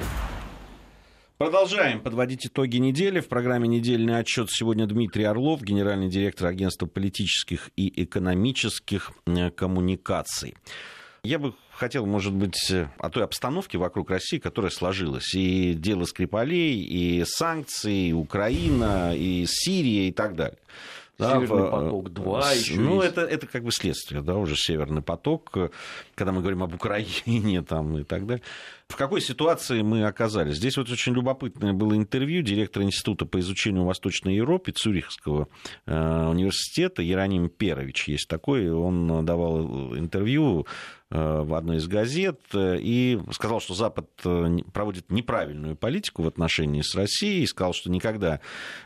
[1.39, 3.21] Продолжаем подводить итоги недели.
[3.21, 10.57] В программе «Недельный отчет» сегодня Дмитрий Орлов, генеральный директор агентства политических и экономических э, коммуникаций.
[11.23, 15.33] Я бы хотел, может быть, о той обстановке вокруг России, которая сложилась.
[15.33, 20.59] И дело Скрипалей, и санкции, и Украина, и Сирия, и так далее.
[21.19, 23.13] Северный да, поток 2 еще Ну, есть.
[23.13, 25.51] это, это как бы следствие, да, уже Северный поток,
[26.15, 28.43] когда мы говорим об Украине там, и так далее
[28.89, 30.57] в какой ситуации мы оказались.
[30.57, 35.49] Здесь вот очень любопытное было интервью директора Института по изучению Восточной Европы Цюрихского
[35.87, 40.65] э, университета Яроним Перович есть такой, он давал интервью Э,
[41.11, 46.83] в одной из газет э, и сказал, что Запад э, проводит неправильную политику в отношении
[46.83, 48.41] с Россией, и сказал, что никогда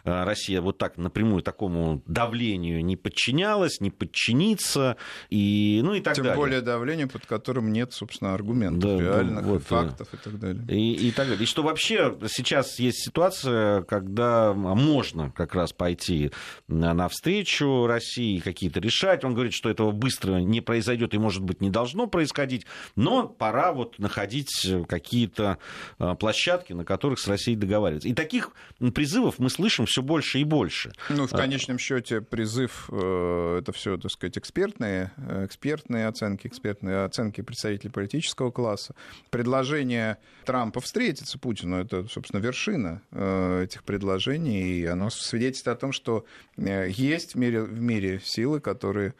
[0.04, 4.96] Россия вот так напрямую такому давлению не подчинялась, не подчинится,
[5.30, 6.36] и, ну и так Тем далее.
[6.36, 10.62] Тем более давлению, под которым нет, собственно, аргументов, да, реальных вот, фактов и так далее.
[10.68, 11.42] И, и так далее.
[11.42, 16.30] И что вообще сейчас есть ситуация, когда можно как раз пойти
[16.68, 19.24] навстречу России, какие-то решать.
[19.24, 23.72] Он говорит, что этого быстро не произойдет и, может быть, не должно происходить, но пора
[23.72, 25.58] вот находить э, какие-то
[25.98, 28.08] э, площадки, на которых с Россией договариваться.
[28.08, 28.52] И таких
[28.94, 30.92] призывов мы слышим все больше и больше.
[31.08, 35.10] Ну, в а конечном счете призыв э, это все, так сказать, экспертные,
[35.44, 38.94] экспертные оценки, экспертные оценки представителей политического класса.
[39.30, 46.26] Предложение Трампа встретиться Путину, это, собственно, вершина этих предложений, и оно свидетельствует о том, что
[46.56, 49.14] есть в мире, в мире силы, которые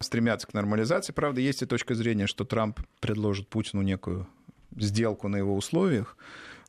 [0.00, 1.12] стремятся к нормализации.
[1.12, 4.26] Правда, есть и точка зрения, что Трамп предложит Путину некую
[4.76, 6.16] сделку на его условиях.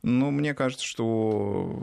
[0.04, 1.82] Но мне кажется, что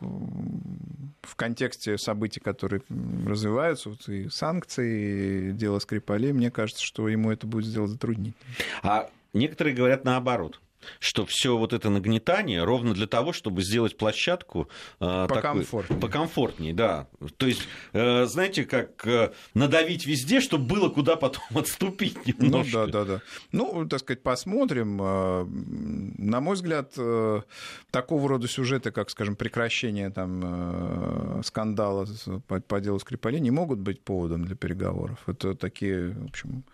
[1.23, 2.83] в контексте событий, которые
[3.27, 8.55] развиваются, вот и санкции, и дело Скрипалей, мне кажется, что ему это будет сделать затруднительно.
[8.83, 10.61] А некоторые говорят наоборот
[11.01, 14.69] что все вот это нагнетание ровно для того, чтобы сделать площадку
[15.01, 15.83] э, покомфортнее.
[15.83, 17.09] Такой, покомфортнее, да.
[17.37, 22.79] То есть, э, знаете, как э, надавить везде, чтобы было куда потом отступить ну немножко.
[22.79, 23.23] Ну да, да, да.
[23.53, 25.01] Ну, так сказать, посмотрим.
[25.01, 27.43] Э, на мой взгляд, э,
[27.91, 32.07] такого рода сюжеты, как, скажем, прекращение там скандала
[32.47, 35.19] по, по делу Скрипалей, не могут быть поводом для переговоров.
[35.27, 36.65] Это такие, в общем,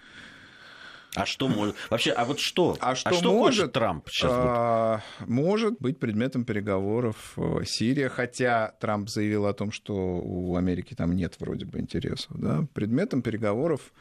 [1.14, 1.76] а что может...
[1.90, 2.76] Вообще, а вот что?
[2.80, 4.30] А что, а что может Трамп сейчас?
[4.32, 10.94] А, может быть предметом переговоров э, Сирия, хотя Трамп заявил о том, что у Америки
[10.94, 12.30] там нет вроде бы интересов.
[12.36, 12.66] Да?
[12.74, 13.92] Предметом переговоров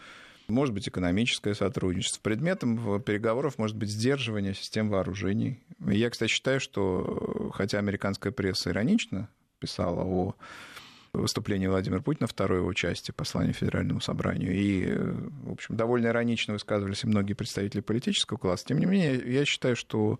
[0.47, 2.19] может быть экономическое сотрудничество.
[2.21, 5.59] Предметом переговоров может быть сдерживание систем вооружений.
[5.79, 10.35] Я, кстати, считаю, что хотя американская пресса иронично писала о
[11.13, 14.53] выступление Владимира Путина, второй его части послания Федеральному собранию.
[14.53, 14.85] И,
[15.45, 18.65] в общем, довольно иронично высказывались и многие представители политического класса.
[18.67, 20.19] Тем не менее, я считаю, что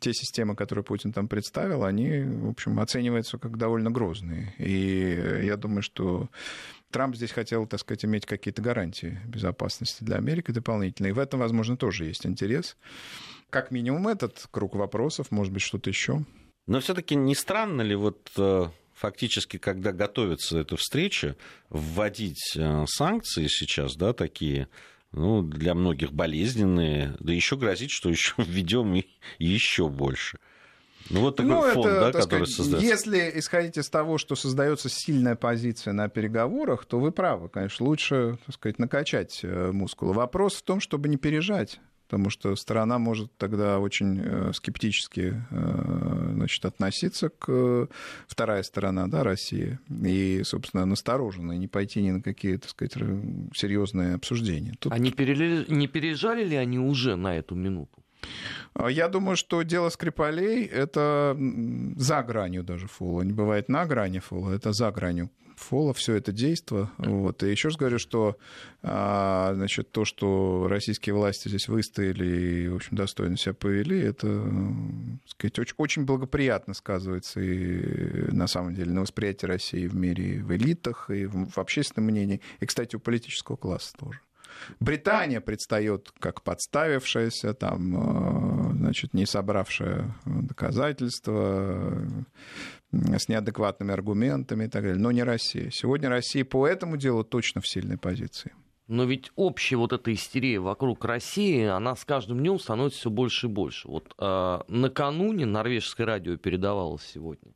[0.00, 4.54] те системы, которые Путин там представил, они, в общем, оцениваются как довольно грозные.
[4.58, 6.28] И я думаю, что
[6.90, 11.10] Трамп здесь хотел, так сказать, иметь какие-то гарантии безопасности для Америки дополнительные.
[11.10, 12.76] И в этом, возможно, тоже есть интерес.
[13.50, 16.24] Как минимум этот круг вопросов, может быть, что-то еще.
[16.66, 21.36] Но все-таки не странно ли вот э, фактически, когда готовится эта встреча,
[21.68, 24.68] вводить э, санкции сейчас, да, такие,
[25.12, 29.02] ну, для многих болезненные, да еще грозит, что еще введем
[29.38, 30.38] еще больше.
[31.10, 32.88] Ну, вот такой ну, фон, это, да, который сказать, создается.
[32.88, 38.38] Если исходить из того, что создается сильная позиция на переговорах, то вы правы, конечно, лучше,
[38.46, 40.14] так сказать, накачать э, мускулы.
[40.14, 46.30] Вопрос в том, чтобы не пережать потому что страна может тогда очень э, скептически э,
[46.34, 47.88] значит, относиться к
[48.28, 52.94] вторая сторона, да, России, и, собственно, настороженно, не пойти ни на какие, так сказать,
[53.54, 54.74] серьезные обсуждения.
[54.78, 54.92] Тут...
[54.92, 55.64] А не, перели...
[55.68, 58.03] не переезжали ли они уже на эту минуту?
[58.74, 61.36] А я думаю, что дело Скрипалей— это
[61.96, 63.22] за гранью даже фола.
[63.22, 66.90] Не бывает на грани фола, это за гранью фола все это действо.
[66.98, 67.42] Вот.
[67.42, 68.36] И еще раз говорю, что
[68.82, 74.46] а, значит, то, что российские власти здесь выстояли и, в общем, достойно себя повели, это
[75.26, 80.52] сказать, очень, очень благоприятно сказывается и на самом деле на восприятии России в мире, в
[80.54, 84.20] элитах, и в, в общественном мнении, и, кстати, у политического класса тоже.
[84.80, 92.06] Британия предстает как подставившаяся, там, э, значит, не собравшая доказательства,
[92.92, 95.70] э, с неадекватными аргументами и так далее, но не Россия.
[95.70, 98.52] Сегодня Россия по этому делу точно в сильной позиции.
[98.86, 103.46] Но ведь общая вот эта истерия вокруг России, она с каждым днем становится все больше
[103.46, 103.88] и больше.
[103.88, 107.52] Вот э, накануне норвежское радио передавало сегодня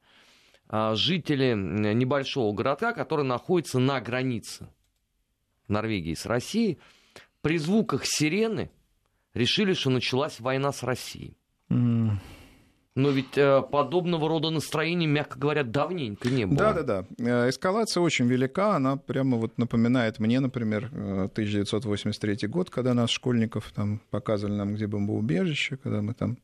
[0.71, 4.69] э, жители небольшого городка, который находится на границе
[5.69, 6.79] Норвегии с Россией,
[7.41, 8.71] при звуках сирены
[9.35, 11.37] решили, что началась война с Россией.
[11.71, 12.13] Mm.
[12.99, 16.59] Но ведь э, подобного рода настроений, мягко говоря, давненько не было.
[16.59, 17.05] Да, да, да.
[17.19, 18.75] Э, эскалация очень велика.
[18.75, 24.75] Она прямо вот напоминает мне, например, 1983 э, год, когда нас, школьников, там показывали нам,
[24.75, 26.39] где бомбоубежище, когда мы там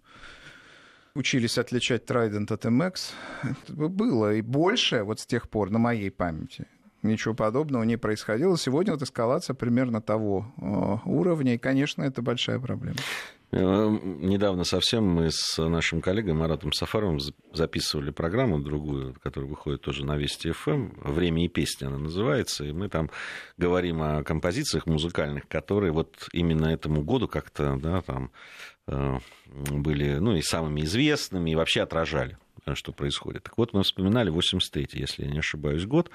[1.16, 2.94] учились отличать Trident от MX.
[3.42, 6.66] Это было и больше вот с тех пор на моей памяти
[7.04, 8.56] ничего подобного не происходило.
[8.56, 12.96] Сегодня вот эскалация примерно того э, уровня, и, конечно, это большая проблема.
[13.52, 17.20] Э, недавно совсем мы с нашим коллегой Маратом Сафаровым
[17.52, 20.70] записывали программу другую, которая выходит тоже на Вести ФМ.
[20.70, 20.92] Эм.
[21.04, 22.64] «Время и песня» она называется.
[22.64, 23.10] И мы там
[23.56, 28.32] говорим о композициях музыкальных, которые вот именно этому году как-то да, там,
[28.88, 29.18] э,
[29.70, 32.38] были ну, и самыми известными, и вообще отражали
[32.74, 33.44] что происходит.
[33.44, 36.10] Так вот, мы вспоминали 83-й, если я не ошибаюсь, год,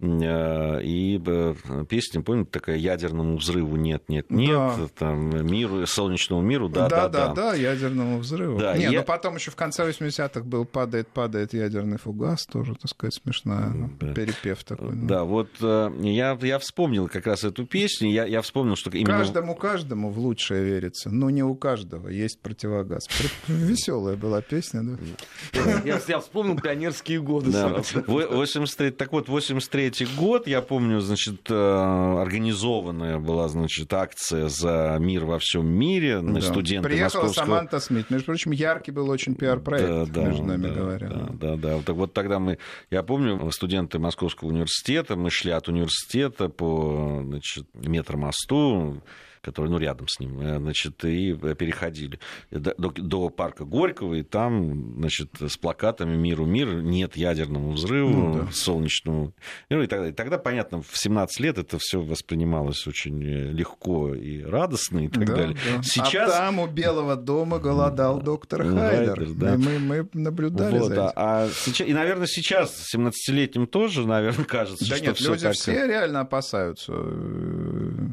[0.00, 1.54] э, и э,
[1.88, 4.88] песня, помните, такая «Ядерному взрыву нет, нет, нет», да.
[4.98, 7.28] там, миру, солнечному миру, да, да, да.
[7.28, 8.58] Да, да, ядерному взрыву.
[8.58, 8.92] Да, не, я...
[8.92, 13.90] но потом еще в конце 80-х был «Падает, падает ядерный фугас», тоже, так сказать, смешная
[14.00, 14.14] да.
[14.14, 14.94] перепев такой.
[14.94, 18.90] Да, да вот э, я, я вспомнил как раз эту песню, я, я вспомнил, что
[18.90, 19.18] именно...
[19.18, 23.08] Каждому, каждому в лучшее верится, но не у каждого есть противогаз.
[23.46, 25.81] Веселая была песня, да?
[25.84, 27.50] Я, я вспомнил пионерские годы.
[27.50, 27.82] Да.
[28.06, 35.24] 83, так вот, 83 год, я помню, значит, э, организованная была, значит, акция за мир
[35.24, 36.20] во всем мире.
[36.20, 36.40] Да.
[36.40, 37.44] Студенты Приехала Московского...
[37.46, 38.10] Саманта Смит.
[38.10, 41.08] Между прочим, яркий был очень пиар-проект, да, между нами да, говоря.
[41.08, 41.76] Да, да, да.
[41.76, 42.58] Вот, вот тогда мы,
[42.90, 49.02] я помню, студенты Московского университета, мы шли от университета по значит, метромосту,
[49.42, 52.18] который, ну, рядом с ним, э, значит, и переходили
[52.50, 58.34] до, до парка Горького, и там, значит, с плакатами «Миру мир», «Нет ядерному взрыву», ну,
[58.34, 58.48] да.
[58.52, 59.34] «Солнечному
[59.68, 60.12] миру» и так далее.
[60.12, 65.26] И тогда, понятно, в 17 лет это все воспринималось очень легко и радостно и так
[65.26, 65.56] да, далее.
[65.76, 65.82] Да.
[65.82, 66.30] Сейчас...
[66.32, 69.16] А там у Белого дома голодал доктор Хайдер.
[69.16, 69.56] Хайдер да.
[69.56, 71.02] мы, мы наблюдали вот, за этим.
[71.02, 75.42] А, а сейчас, и, наверное, сейчас 17-летним тоже, наверное, кажется, да что нет, все люди
[75.42, 75.54] как...
[75.54, 76.92] все реально опасаются.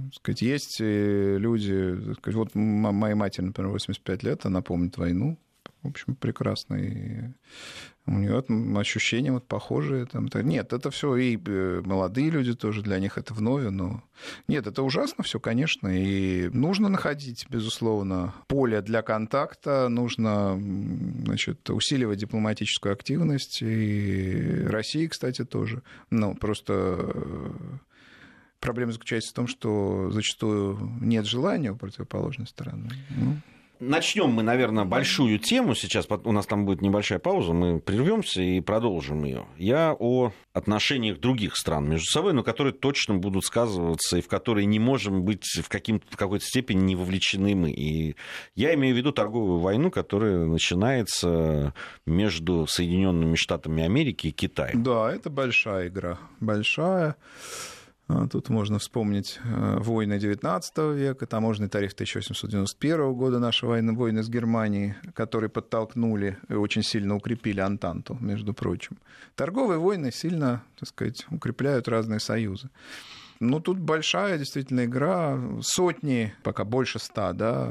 [0.09, 5.37] Э, сказать, есть люди, сказать, вот моей матери, например, 85 лет, она помнит войну,
[5.83, 6.75] в общем, прекрасно.
[6.75, 7.21] И
[8.05, 8.43] у нее
[8.77, 10.05] ощущения вот похожие.
[10.05, 14.03] Там, нет, это все и э, молодые люди тоже, для них это вновь, но...
[14.47, 20.59] Нет, это ужасно все, конечно, и нужно находить, безусловно, поле для контакта, нужно
[21.25, 25.83] значит, усиливать дипломатическую активность, и России, кстати, тоже.
[26.09, 27.51] Ну, просто э,
[28.59, 32.89] проблема заключается в том, что зачастую нет желания у противоположной стороны.
[33.09, 33.37] Ну,
[33.79, 36.05] Начнем мы, наверное, большую тему сейчас.
[36.09, 39.45] У нас там будет небольшая пауза, мы прервемся и продолжим ее.
[39.57, 44.65] Я о отношениях других стран между собой, но которые точно будут сказываться и в которые
[44.65, 47.71] не можем быть в, каким, в какой-то степени не вовлечены мы.
[47.71, 48.17] И
[48.53, 51.73] я имею в виду торговую войну, которая начинается
[52.05, 54.83] между Соединенными Штатами Америки и Китаем.
[54.83, 56.19] Да, это большая игра.
[56.41, 57.15] Большая.
[58.09, 64.23] А, тут можно вспомнить э, войны XIX века, таможенный тариф 1891 года, наши войны, войны
[64.23, 68.97] с Германией, которые подтолкнули и очень сильно укрепили Антанту, между прочим.
[69.35, 72.69] Торговые войны сильно, так сказать, укрепляют разные союзы.
[73.39, 77.67] Ну, тут большая действительно игра, сотни, пока больше ста, да,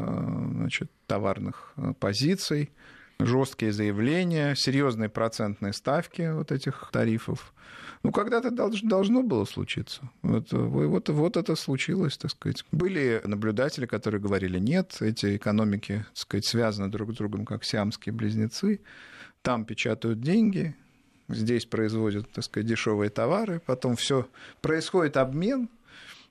[0.53, 2.70] значит, товарных э, позиций,
[3.19, 7.53] жесткие заявления, серьезные процентные ставки вот этих тарифов.
[8.05, 10.09] Ну, когда-то должно было случиться.
[10.23, 12.65] Вот, вот, вот это случилось, так сказать.
[12.71, 18.13] Были наблюдатели, которые говорили, нет, эти экономики, так сказать, связаны друг с другом, как сиамские
[18.13, 18.81] близнецы.
[19.43, 20.77] Там печатают деньги,
[21.29, 24.29] здесь производят, так сказать, дешевые товары, потом все
[24.61, 25.69] происходит обмен,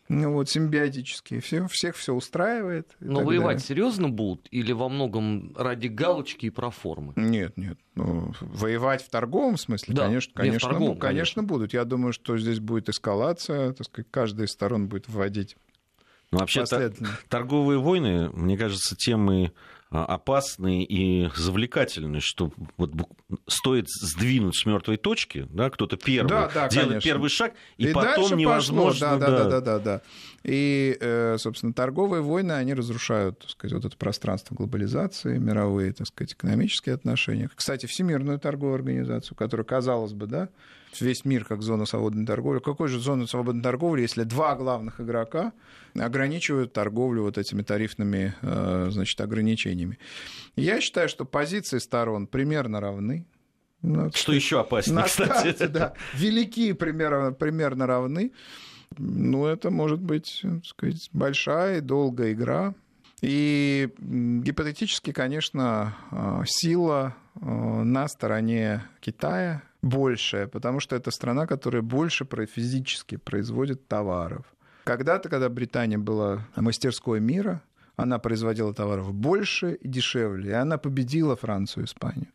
[0.09, 1.41] ну, вот, симбиотические.
[1.41, 2.95] Все, всех все устраивает.
[2.99, 3.67] Но воевать далее.
[3.67, 7.13] серьезно будут или во многом ради галочки и проформы?
[7.15, 7.77] Нет, нет.
[7.95, 11.73] Ну, воевать в торговом смысле, да, конечно, конечно, торговом, ну, конечно, конечно, будут.
[11.73, 15.57] Я думаю, что здесь будет эскалация, так сказать, каждая из сторон будет вводить.
[16.31, 16.65] Ну, вообще,
[17.29, 19.53] торговые войны, мне кажется, темы
[19.89, 22.91] опасный и завлекательный, что вот
[23.47, 27.09] стоит сдвинуть с мертвой точки, да, кто-то первый да, да, делает конечно.
[27.09, 29.11] первый шаг, и, и потом невозможно.
[29.11, 29.19] Пошло.
[29.19, 30.01] Да, да, да, да, да, да.
[30.43, 36.07] И, э, собственно, торговые войны, они разрушают, так сказать, вот это пространство глобализации, мировые, так
[36.07, 37.49] сказать, экономические отношения.
[37.53, 40.49] Кстати, Всемирную торговую организацию, которая, казалось бы, да,
[40.99, 42.59] весь мир как зона свободной торговли.
[42.59, 45.53] Какой же зона свободной торговли, если два главных игрока
[45.95, 49.99] ограничивают торговлю вот этими тарифными э, значит, ограничениями?
[50.55, 53.25] Я считаю, что позиции сторон примерно равны.
[53.81, 55.29] Ну, что еще опаснее, кстати.
[55.29, 58.31] Старте, да, велики примерно, примерно равны.
[58.97, 62.73] Ну, это может быть, так сказать, большая и долгая игра.
[63.21, 71.81] И гипотетически, конечно, э, сила э, на стороне Китая, большая, потому что это страна, которая
[71.81, 74.45] больше физически производит товаров.
[74.83, 77.61] Когда-то, когда Британия была мастерской мира,
[77.97, 82.27] она производила товаров больше и дешевле, и она победила Францию и Испанию.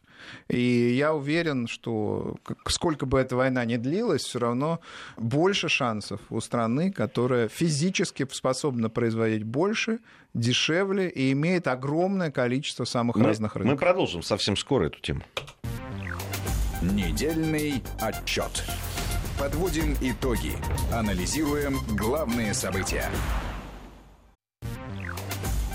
[0.48, 4.81] И я уверен, что сколько бы эта война ни длилась, все равно
[5.16, 9.98] больше шансов у страны, которая физически способна производить больше,
[10.35, 13.72] дешевле и имеет огромное количество самых мы, разных рынков.
[13.72, 15.22] Мы продолжим совсем скоро эту тему.
[16.83, 18.64] Недельный отчет.
[19.38, 20.55] Подводим итоги.
[20.92, 23.05] Анализируем главные события.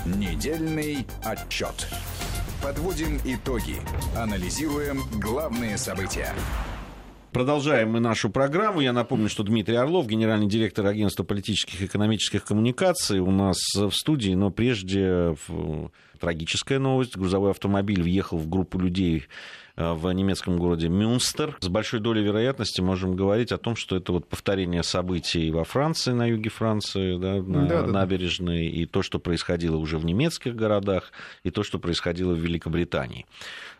[0.04, 1.88] Недельный отчет.
[2.62, 3.76] Подводим итоги.
[4.14, 6.28] Анализируем главные события.
[7.32, 8.80] Продолжаем мы нашу программу.
[8.80, 13.92] Я напомню, что Дмитрий Орлов, генеральный директор агентства политических и экономических коммуникаций, у нас в
[13.92, 14.32] студии.
[14.32, 15.34] Но прежде
[16.18, 17.16] трагическая новость.
[17.16, 19.26] Грузовой автомобиль въехал в группу людей
[19.78, 21.56] Э, в немецком городе Мюнстер.
[21.60, 26.10] С большой долей вероятности можем говорить о том, что это вот повторение событий во Франции,
[26.10, 30.56] на юге Франции, да, на да, да, набережной, и то, что происходило уже в немецких
[30.56, 31.12] городах,
[31.44, 33.24] и то, что происходило в Великобритании.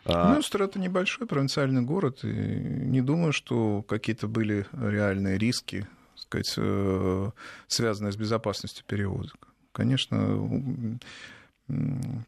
[0.05, 6.53] А Мюнстер это небольшой провинциальный город, и не думаю, что какие-то были реальные риски, сказать,
[6.55, 7.31] э,
[7.67, 9.49] связанные с безопасностью перевозок.
[9.73, 10.97] Конечно,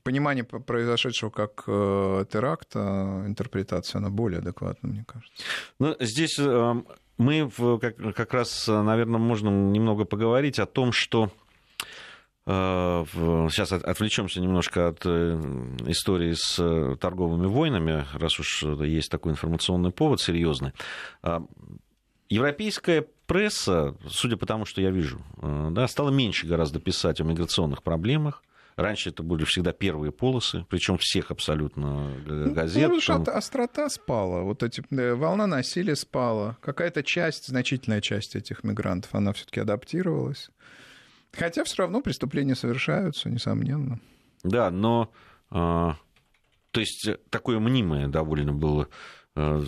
[0.04, 5.43] понимание произошедшего как э, теракта, интерпретация, она более адекватна, мне кажется.
[5.80, 6.73] Ну, здесь э,
[7.17, 7.49] мы
[8.15, 11.32] как, раз, наверное, можно немного поговорить о том, что
[12.43, 20.71] Сейчас отвлечемся немножко от истории с торговыми войнами, раз уж есть такой информационный повод серьезный.
[22.30, 27.83] Европейская пресса, судя по тому, что я вижу, да, стала меньше гораздо писать о миграционных
[27.83, 28.42] проблемах.
[28.76, 32.90] Раньше это были всегда первые полосы, причем всех абсолютно ну, газет.
[32.90, 33.24] Ну, там...
[33.28, 36.58] острота спала, вот эти э, волна насилия спала.
[36.62, 40.50] Какая-то часть, значительная часть этих мигрантов, она все-таки адаптировалась.
[41.32, 44.00] Хотя все равно преступления совершаются, несомненно.
[44.44, 45.12] Да, но
[45.50, 45.96] а,
[46.72, 48.88] то есть такое мнимое довольно было
[49.36, 49.63] э,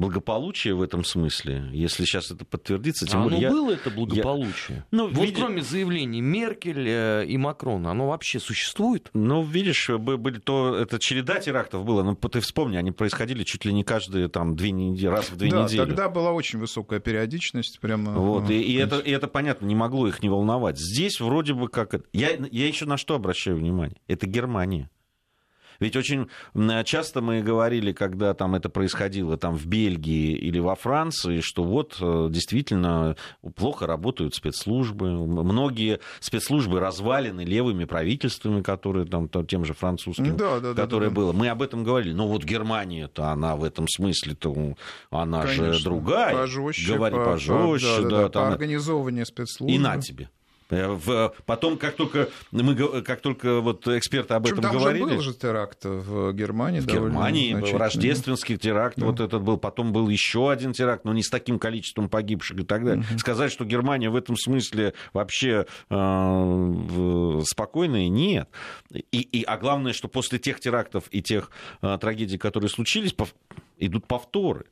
[0.00, 3.06] благополучие в этом смысле, если сейчас это подтвердится.
[3.06, 3.50] Тем а более, оно я...
[3.50, 4.78] было это благополучие?
[4.78, 4.86] Я...
[4.90, 5.38] Ну, вот видишь...
[5.38, 9.10] кроме заявлений Меркель э, и Макрона, оно вообще существует?
[9.12, 13.72] Ну, видишь, были то, это череда терактов было, но ты вспомни, они происходили чуть ли
[13.72, 15.78] не каждые там две недели, раз в две да, недели.
[15.78, 18.12] тогда была очень высокая периодичность, прямо.
[18.12, 20.78] Вот, и, и, это, и это понятно, не могло их не волновать.
[20.78, 21.94] Здесь вроде бы как...
[22.12, 24.00] Я, я еще на что обращаю внимание?
[24.08, 24.88] Это Германия.
[25.80, 26.28] Ведь очень
[26.84, 31.96] часто мы говорили, когда там это происходило там в Бельгии или во Франции, что вот
[32.00, 33.16] э, действительно
[33.56, 35.10] плохо работают спецслужбы.
[35.10, 41.16] Многие спецслужбы развалены левыми правительствами, которые там тем же французским, да, да, которое да, да.
[41.16, 41.32] было.
[41.32, 42.12] Мы об этом говорили.
[42.12, 44.76] Но вот Германия-то, она в этом смысле-то,
[45.10, 45.72] она Конечно.
[45.72, 46.34] же другая.
[46.34, 47.86] Пожестче, Говори по, пожестче.
[47.86, 48.42] Да, да, да, да, там...
[48.48, 49.72] по организованию спецслужб.
[49.72, 50.28] И на тебе.
[50.70, 55.08] Э, в, потом, как только, мы, как только вот эксперты об этом там говорили...
[55.08, 56.80] Же был же теракт в Германии.
[56.80, 59.06] В Германии был рождественский теракт, да.
[59.06, 59.56] вот этот был.
[59.58, 63.04] Потом был еще один теракт, но не с таким количеством погибших и так далее.
[63.10, 63.18] Угу.
[63.18, 68.48] Сказать, что Германия в этом смысле вообще э, спокойная, нет.
[68.92, 71.50] И, и, а главное, что после тех терактов и тех
[71.82, 73.34] э, трагедий, которые случились, пов...
[73.78, 74.66] идут повторы.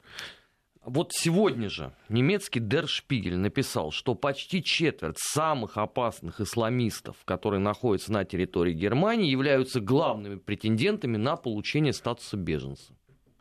[0.89, 8.11] Вот сегодня же немецкий Der Spiegel написал, что почти четверть самых опасных исламистов, которые находятся
[8.11, 12.95] на территории Германии, являются главными претендентами на получение статуса беженца.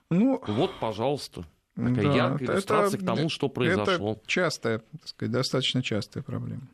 [0.10, 1.46] Ну, вот, пожалуйста,
[1.76, 4.12] такая да, яркая иллюстрация это, к тому, что произошло.
[4.14, 6.68] Это частая, так сказать, достаточно частая проблема.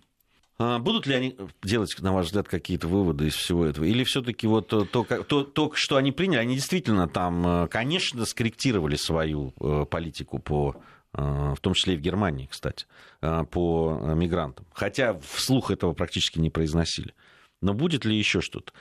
[0.59, 3.85] А будут ли они делать, на ваш взгляд, какие-то выводы из всего этого?
[3.85, 8.95] Или все-таки вот то, то, то, что они приняли, они действительно там, э, конечно, скорректировали
[8.95, 10.75] свою э, политику по
[11.13, 12.85] э, в том числе и в Германии, кстати,
[13.19, 14.65] по мигрантам.
[14.73, 17.13] Хотя вслух этого практически не произносили.
[17.61, 18.73] Но будет ли еще что-то?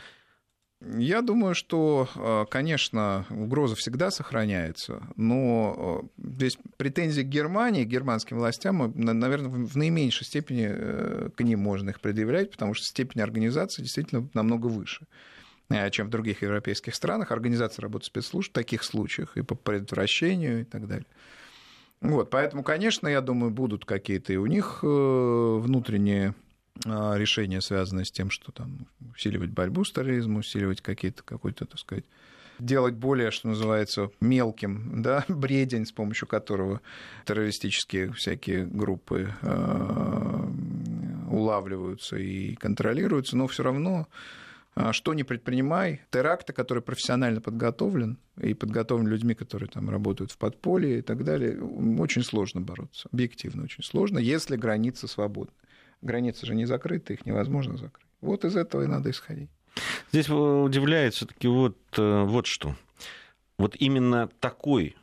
[0.84, 7.88] Я думаю, что, э, конечно, угроза всегда сохраняется, но э, здесь претензии к Германии, к
[7.88, 13.20] германским властям, э, наверное, в наименьшей степени к ним можно их предъявлять, потому что степень
[13.20, 15.06] организации действительно намного выше
[15.90, 17.32] чем в других европейских странах.
[17.32, 21.06] Организация работы спецслужб в таких случаях и по предотвращению и так далее.
[22.02, 26.34] Вот, поэтому, конечно, я думаю, будут какие-то и у них внутренние а,
[26.84, 32.04] решения, связанные с тем, что там усиливать борьбу с терроризмом, усиливать какие-то, какой-то, так сказать,
[32.58, 36.80] делать более, что называется, мелким, да, бредень, с помощью которого
[37.26, 40.48] террористические всякие группы э,
[41.30, 44.08] улавливаются и контролируются, но все равно
[44.74, 50.38] а, что не предпринимай, теракты, который профессионально подготовлен, и подготовлен людьми, которые там работают в
[50.38, 55.52] подполье и так далее, очень сложно бороться, объективно очень сложно, если границы свободны.
[56.02, 58.06] Границы же не закрыты, их невозможно закрыть.
[58.20, 59.50] Вот из этого и надо исходить.
[60.12, 62.76] Здесь удивляет все-таки вот, э, вот что.
[63.58, 64.96] Вот именно такой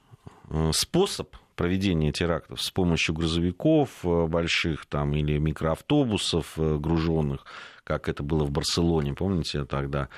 [0.49, 7.45] э, способ проведения терактов с помощью грузовиков э, больших там, или микроавтобусов груженных,
[7.83, 10.09] как это было в Барселоне, помните тогда,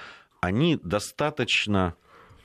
[0.42, 1.96] они достаточно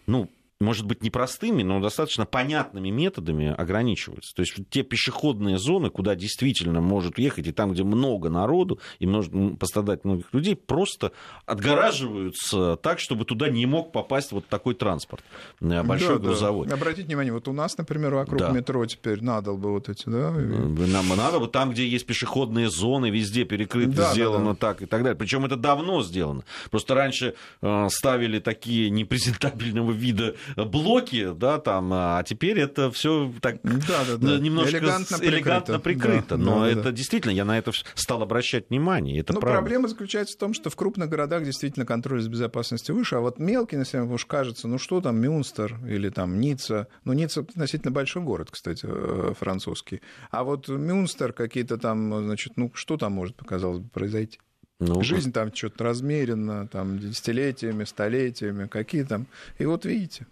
[0.07, 0.31] ну,
[0.61, 4.35] может быть, непростыми, но достаточно понятными методами ограничиваются.
[4.35, 9.07] То есть те пешеходные зоны, куда действительно может ехать, и там, где много народу, и
[9.07, 11.13] может пострадать многих людей, просто
[11.45, 15.23] отгораживаются так, чтобы туда не мог попасть вот такой транспорт,
[15.61, 16.67] э, большой да, грузовой.
[16.67, 16.75] Да.
[16.75, 18.51] Обратите внимание, вот у нас, например, вокруг да.
[18.51, 20.31] метро теперь надо бы вот эти, да?
[20.31, 24.57] Нам надо вот там, где есть пешеходные зоны, везде перекрыто, да, сделано да, да.
[24.57, 25.19] так и так далее.
[25.19, 26.45] Причем это давно сделано.
[26.71, 33.61] Просто раньше э, ставили такие непрезентабельного вида блоки, да, там, а теперь это все так
[33.63, 34.39] да, да, да.
[34.39, 36.11] немножко элегантно, элегантно прикрыто.
[36.11, 36.37] прикрыто.
[36.37, 36.93] Да, но да, это да.
[36.93, 39.21] действительно, я на это стал обращать внимание.
[39.21, 39.59] Это Но правда.
[39.59, 43.39] проблема заключается в том, что в крупных городах действительно контроль за безопасностью выше, а вот
[43.39, 46.89] мелкий, населенный уж кажется, ну что там, Мюнстер или там Ницца.
[47.05, 50.01] Ну, Ницца относительно большой город, кстати, э, французский.
[50.31, 54.39] А вот Мюнстер какие-то там, значит, ну что там может, показалось бы, произойти?
[54.79, 59.27] Ну, Жизнь там что-то размеренно, там десятилетиями, столетиями, какие там.
[59.59, 60.27] И вот видите.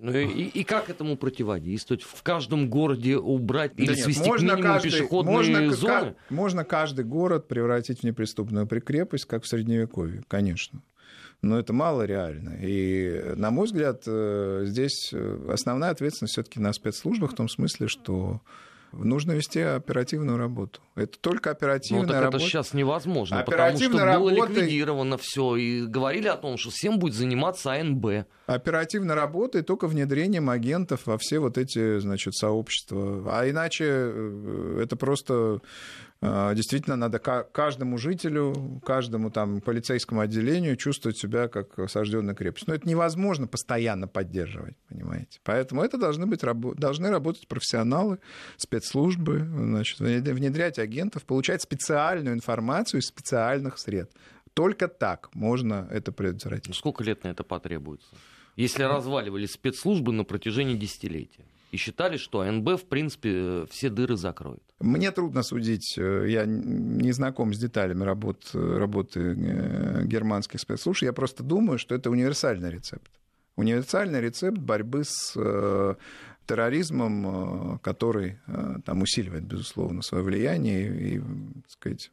[0.00, 2.02] Ну и, и как этому противодействовать?
[2.02, 6.10] В каждом городе убрать Да или нет, свести можно к минимуму каждый, пешеходные можно, зоны?
[6.12, 10.82] ка- можно каждый город превратить в неприступную крепость, как в Средневековье, конечно.
[11.42, 12.58] Но это мало реально.
[12.62, 17.88] И, на мой взгляд, э, здесь э, основная ответственность все-таки на спецслужбах в том смысле,
[17.88, 18.40] что
[18.92, 20.80] нужно вести оперативную работу.
[20.94, 22.36] Это только Ну, оперативная так работа.
[22.38, 26.70] это сейчас невозможно, потому Оперативной что было работой- ликвидировано все, и говорили о том, что
[26.70, 28.26] всем будет заниматься АНБ.
[28.46, 33.24] Оперативно работает только внедрением агентов во все вот эти, значит, сообщества.
[33.28, 35.60] А иначе э, это просто
[36.54, 42.66] действительно надо ка- каждому жителю, каждому там полицейскому отделению чувствовать себя как осажденная крепость.
[42.66, 45.40] Но это невозможно постоянно поддерживать, понимаете.
[45.44, 48.18] Поэтому это должны, быть, должны работать профессионалы,
[48.56, 54.16] спецслужбы, значит, внед- внедрять агентов, получать специальную информацию из специальных средств.
[54.54, 56.74] Только так можно это предотвратить.
[56.74, 58.08] Сколько лет на это потребуется?
[58.56, 61.44] Если разваливали спецслужбы на протяжении десятилетия
[61.76, 64.62] и считали, что АНБ, в принципе, э, все дыры закроет.
[64.80, 71.12] Мне трудно судить, э, я не знаком с деталями работ, работы э, германских спецслужб, я
[71.12, 73.10] просто думаю, что это универсальный рецепт.
[73.56, 75.34] Универсальный рецепт борьбы с
[76.46, 78.38] терроризмом, который
[78.84, 82.10] там усиливает, безусловно, свое влияние и, так сказать,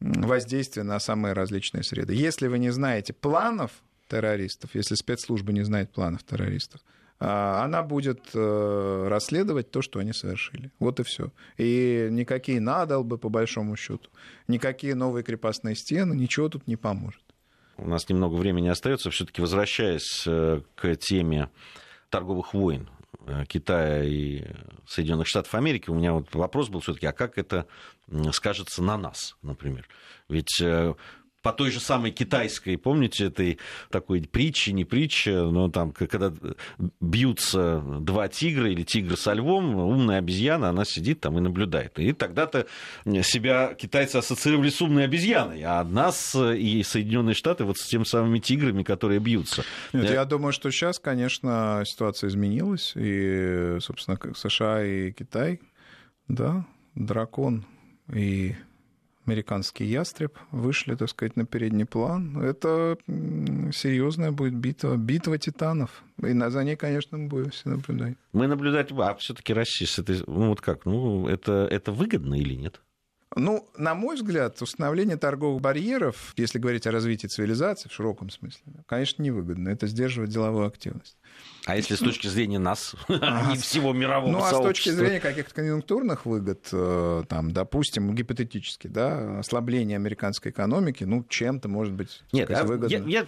[0.00, 2.14] воздействие на самые различные среды.
[2.14, 3.70] Если вы не знаете планов
[4.08, 6.80] террористов, если спецслужбы не знают планов террористов,
[7.18, 10.70] она будет э, расследовать то, что они совершили.
[10.78, 11.30] Вот и все.
[11.56, 14.10] И никакие надолбы, по большому счету,
[14.48, 17.22] никакие новые крепостные стены, ничего тут не поможет.
[17.76, 19.10] У нас немного времени остается.
[19.10, 21.50] Все-таки возвращаясь э, к теме
[22.10, 22.90] торговых войн
[23.26, 24.44] э, Китая и
[24.86, 27.66] Соединенных Штатов Америки, у меня вот вопрос был все-таки, а как это
[28.32, 29.88] скажется на нас, например?
[30.28, 30.62] Ведь
[31.44, 33.58] по той же самой китайской, помните, этой
[33.90, 36.32] такой притчи, не притча, но там, когда
[37.00, 41.98] бьются два тигра или тигр со львом, умная обезьяна, она сидит там и наблюдает.
[41.98, 42.66] И тогда-то
[43.22, 48.38] себя китайцы ассоциировали с умной обезьяной, а нас и Соединенные Штаты вот с теми самыми
[48.38, 49.64] тиграми, которые бьются.
[49.92, 55.60] Нет, Э, я думаю, что сейчас, конечно, ситуация изменилась, и, собственно, как США и Китай,
[56.26, 56.64] да,
[56.94, 57.66] дракон
[58.12, 58.54] и
[59.26, 62.38] американский ястреб вышли, так сказать, на передний план.
[62.42, 66.02] Это серьезная будет битва, битва титанов.
[66.22, 68.16] И за ней, конечно, мы будем все наблюдать.
[68.32, 72.54] Мы наблюдать, а все-таки Россия с этой, ну вот как, ну это, это выгодно или
[72.54, 72.80] нет?
[73.36, 78.62] Ну, на мой взгляд, установление торговых барьеров, если говорить о развитии цивилизации в широком смысле,
[78.86, 79.68] конечно, невыгодно.
[79.70, 81.16] Это сдерживает деловую активность.
[81.66, 85.54] А если с точки зрения нас, не всего мирового Ну, а с точки зрения каких-то
[85.54, 92.50] конъюнктурных выгод, э, там, допустим, гипотетически, да, ослабление американской экономики, ну, чем-то может быть Нет,
[92.50, 93.08] а выгодно.
[93.08, 93.26] я,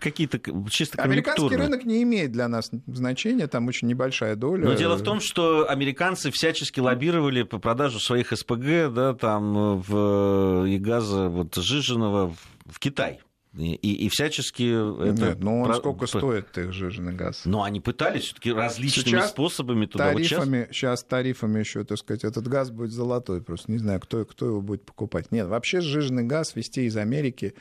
[0.00, 0.40] какие-то
[0.70, 4.64] чисто Американский рынок не имеет для нас значения, там очень небольшая доля.
[4.64, 10.64] Но дело в том, что американцы всячески лоббировали по продажу своих СПГ, да, там, в,
[10.66, 12.34] и газа вот, жиженого
[12.66, 13.20] в- Китай.
[13.56, 15.26] И, и- и всячески это...
[15.28, 17.42] Нет, ну, он про- сколько стоит их жиженый газ?
[17.44, 20.10] Но они пытались все-таки различными Сейчас способами туда.
[20.12, 24.00] Вот сейчас- тарифами, сейчас тарифами еще, так сказать, этот газ будет золотой, просто не знаю,
[24.00, 25.30] кто, кто его будет покупать.
[25.30, 27.60] Нет, вообще сжиженный газ везти из Америки э,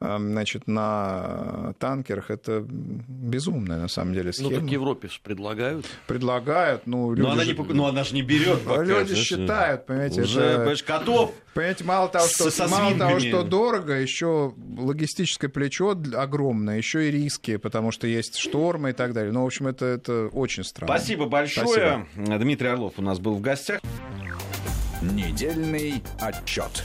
[0.00, 4.60] значит, на танкерах, это безумная, на самом деле, Ну, схема.
[4.62, 5.86] так Европе же предлагают.
[6.06, 8.60] Предлагают, ну, люди, Но она, же- не, пок- но она же не берет.
[8.64, 13.20] пока, люди считают, понимаете, Уже, это- понимаешь, котов Понимаете, мало того, что, Со- мало того,
[13.20, 19.12] что дорого, еще логистическое плечо огромное, еще и риски, потому что есть штормы и так
[19.14, 19.32] далее.
[19.32, 20.92] Ну, в общем, это, это очень странно.
[20.96, 22.06] Спасибо большое.
[22.16, 23.80] Дмитрий Орлов у нас был в гостях.
[25.02, 26.84] Недельный отчет.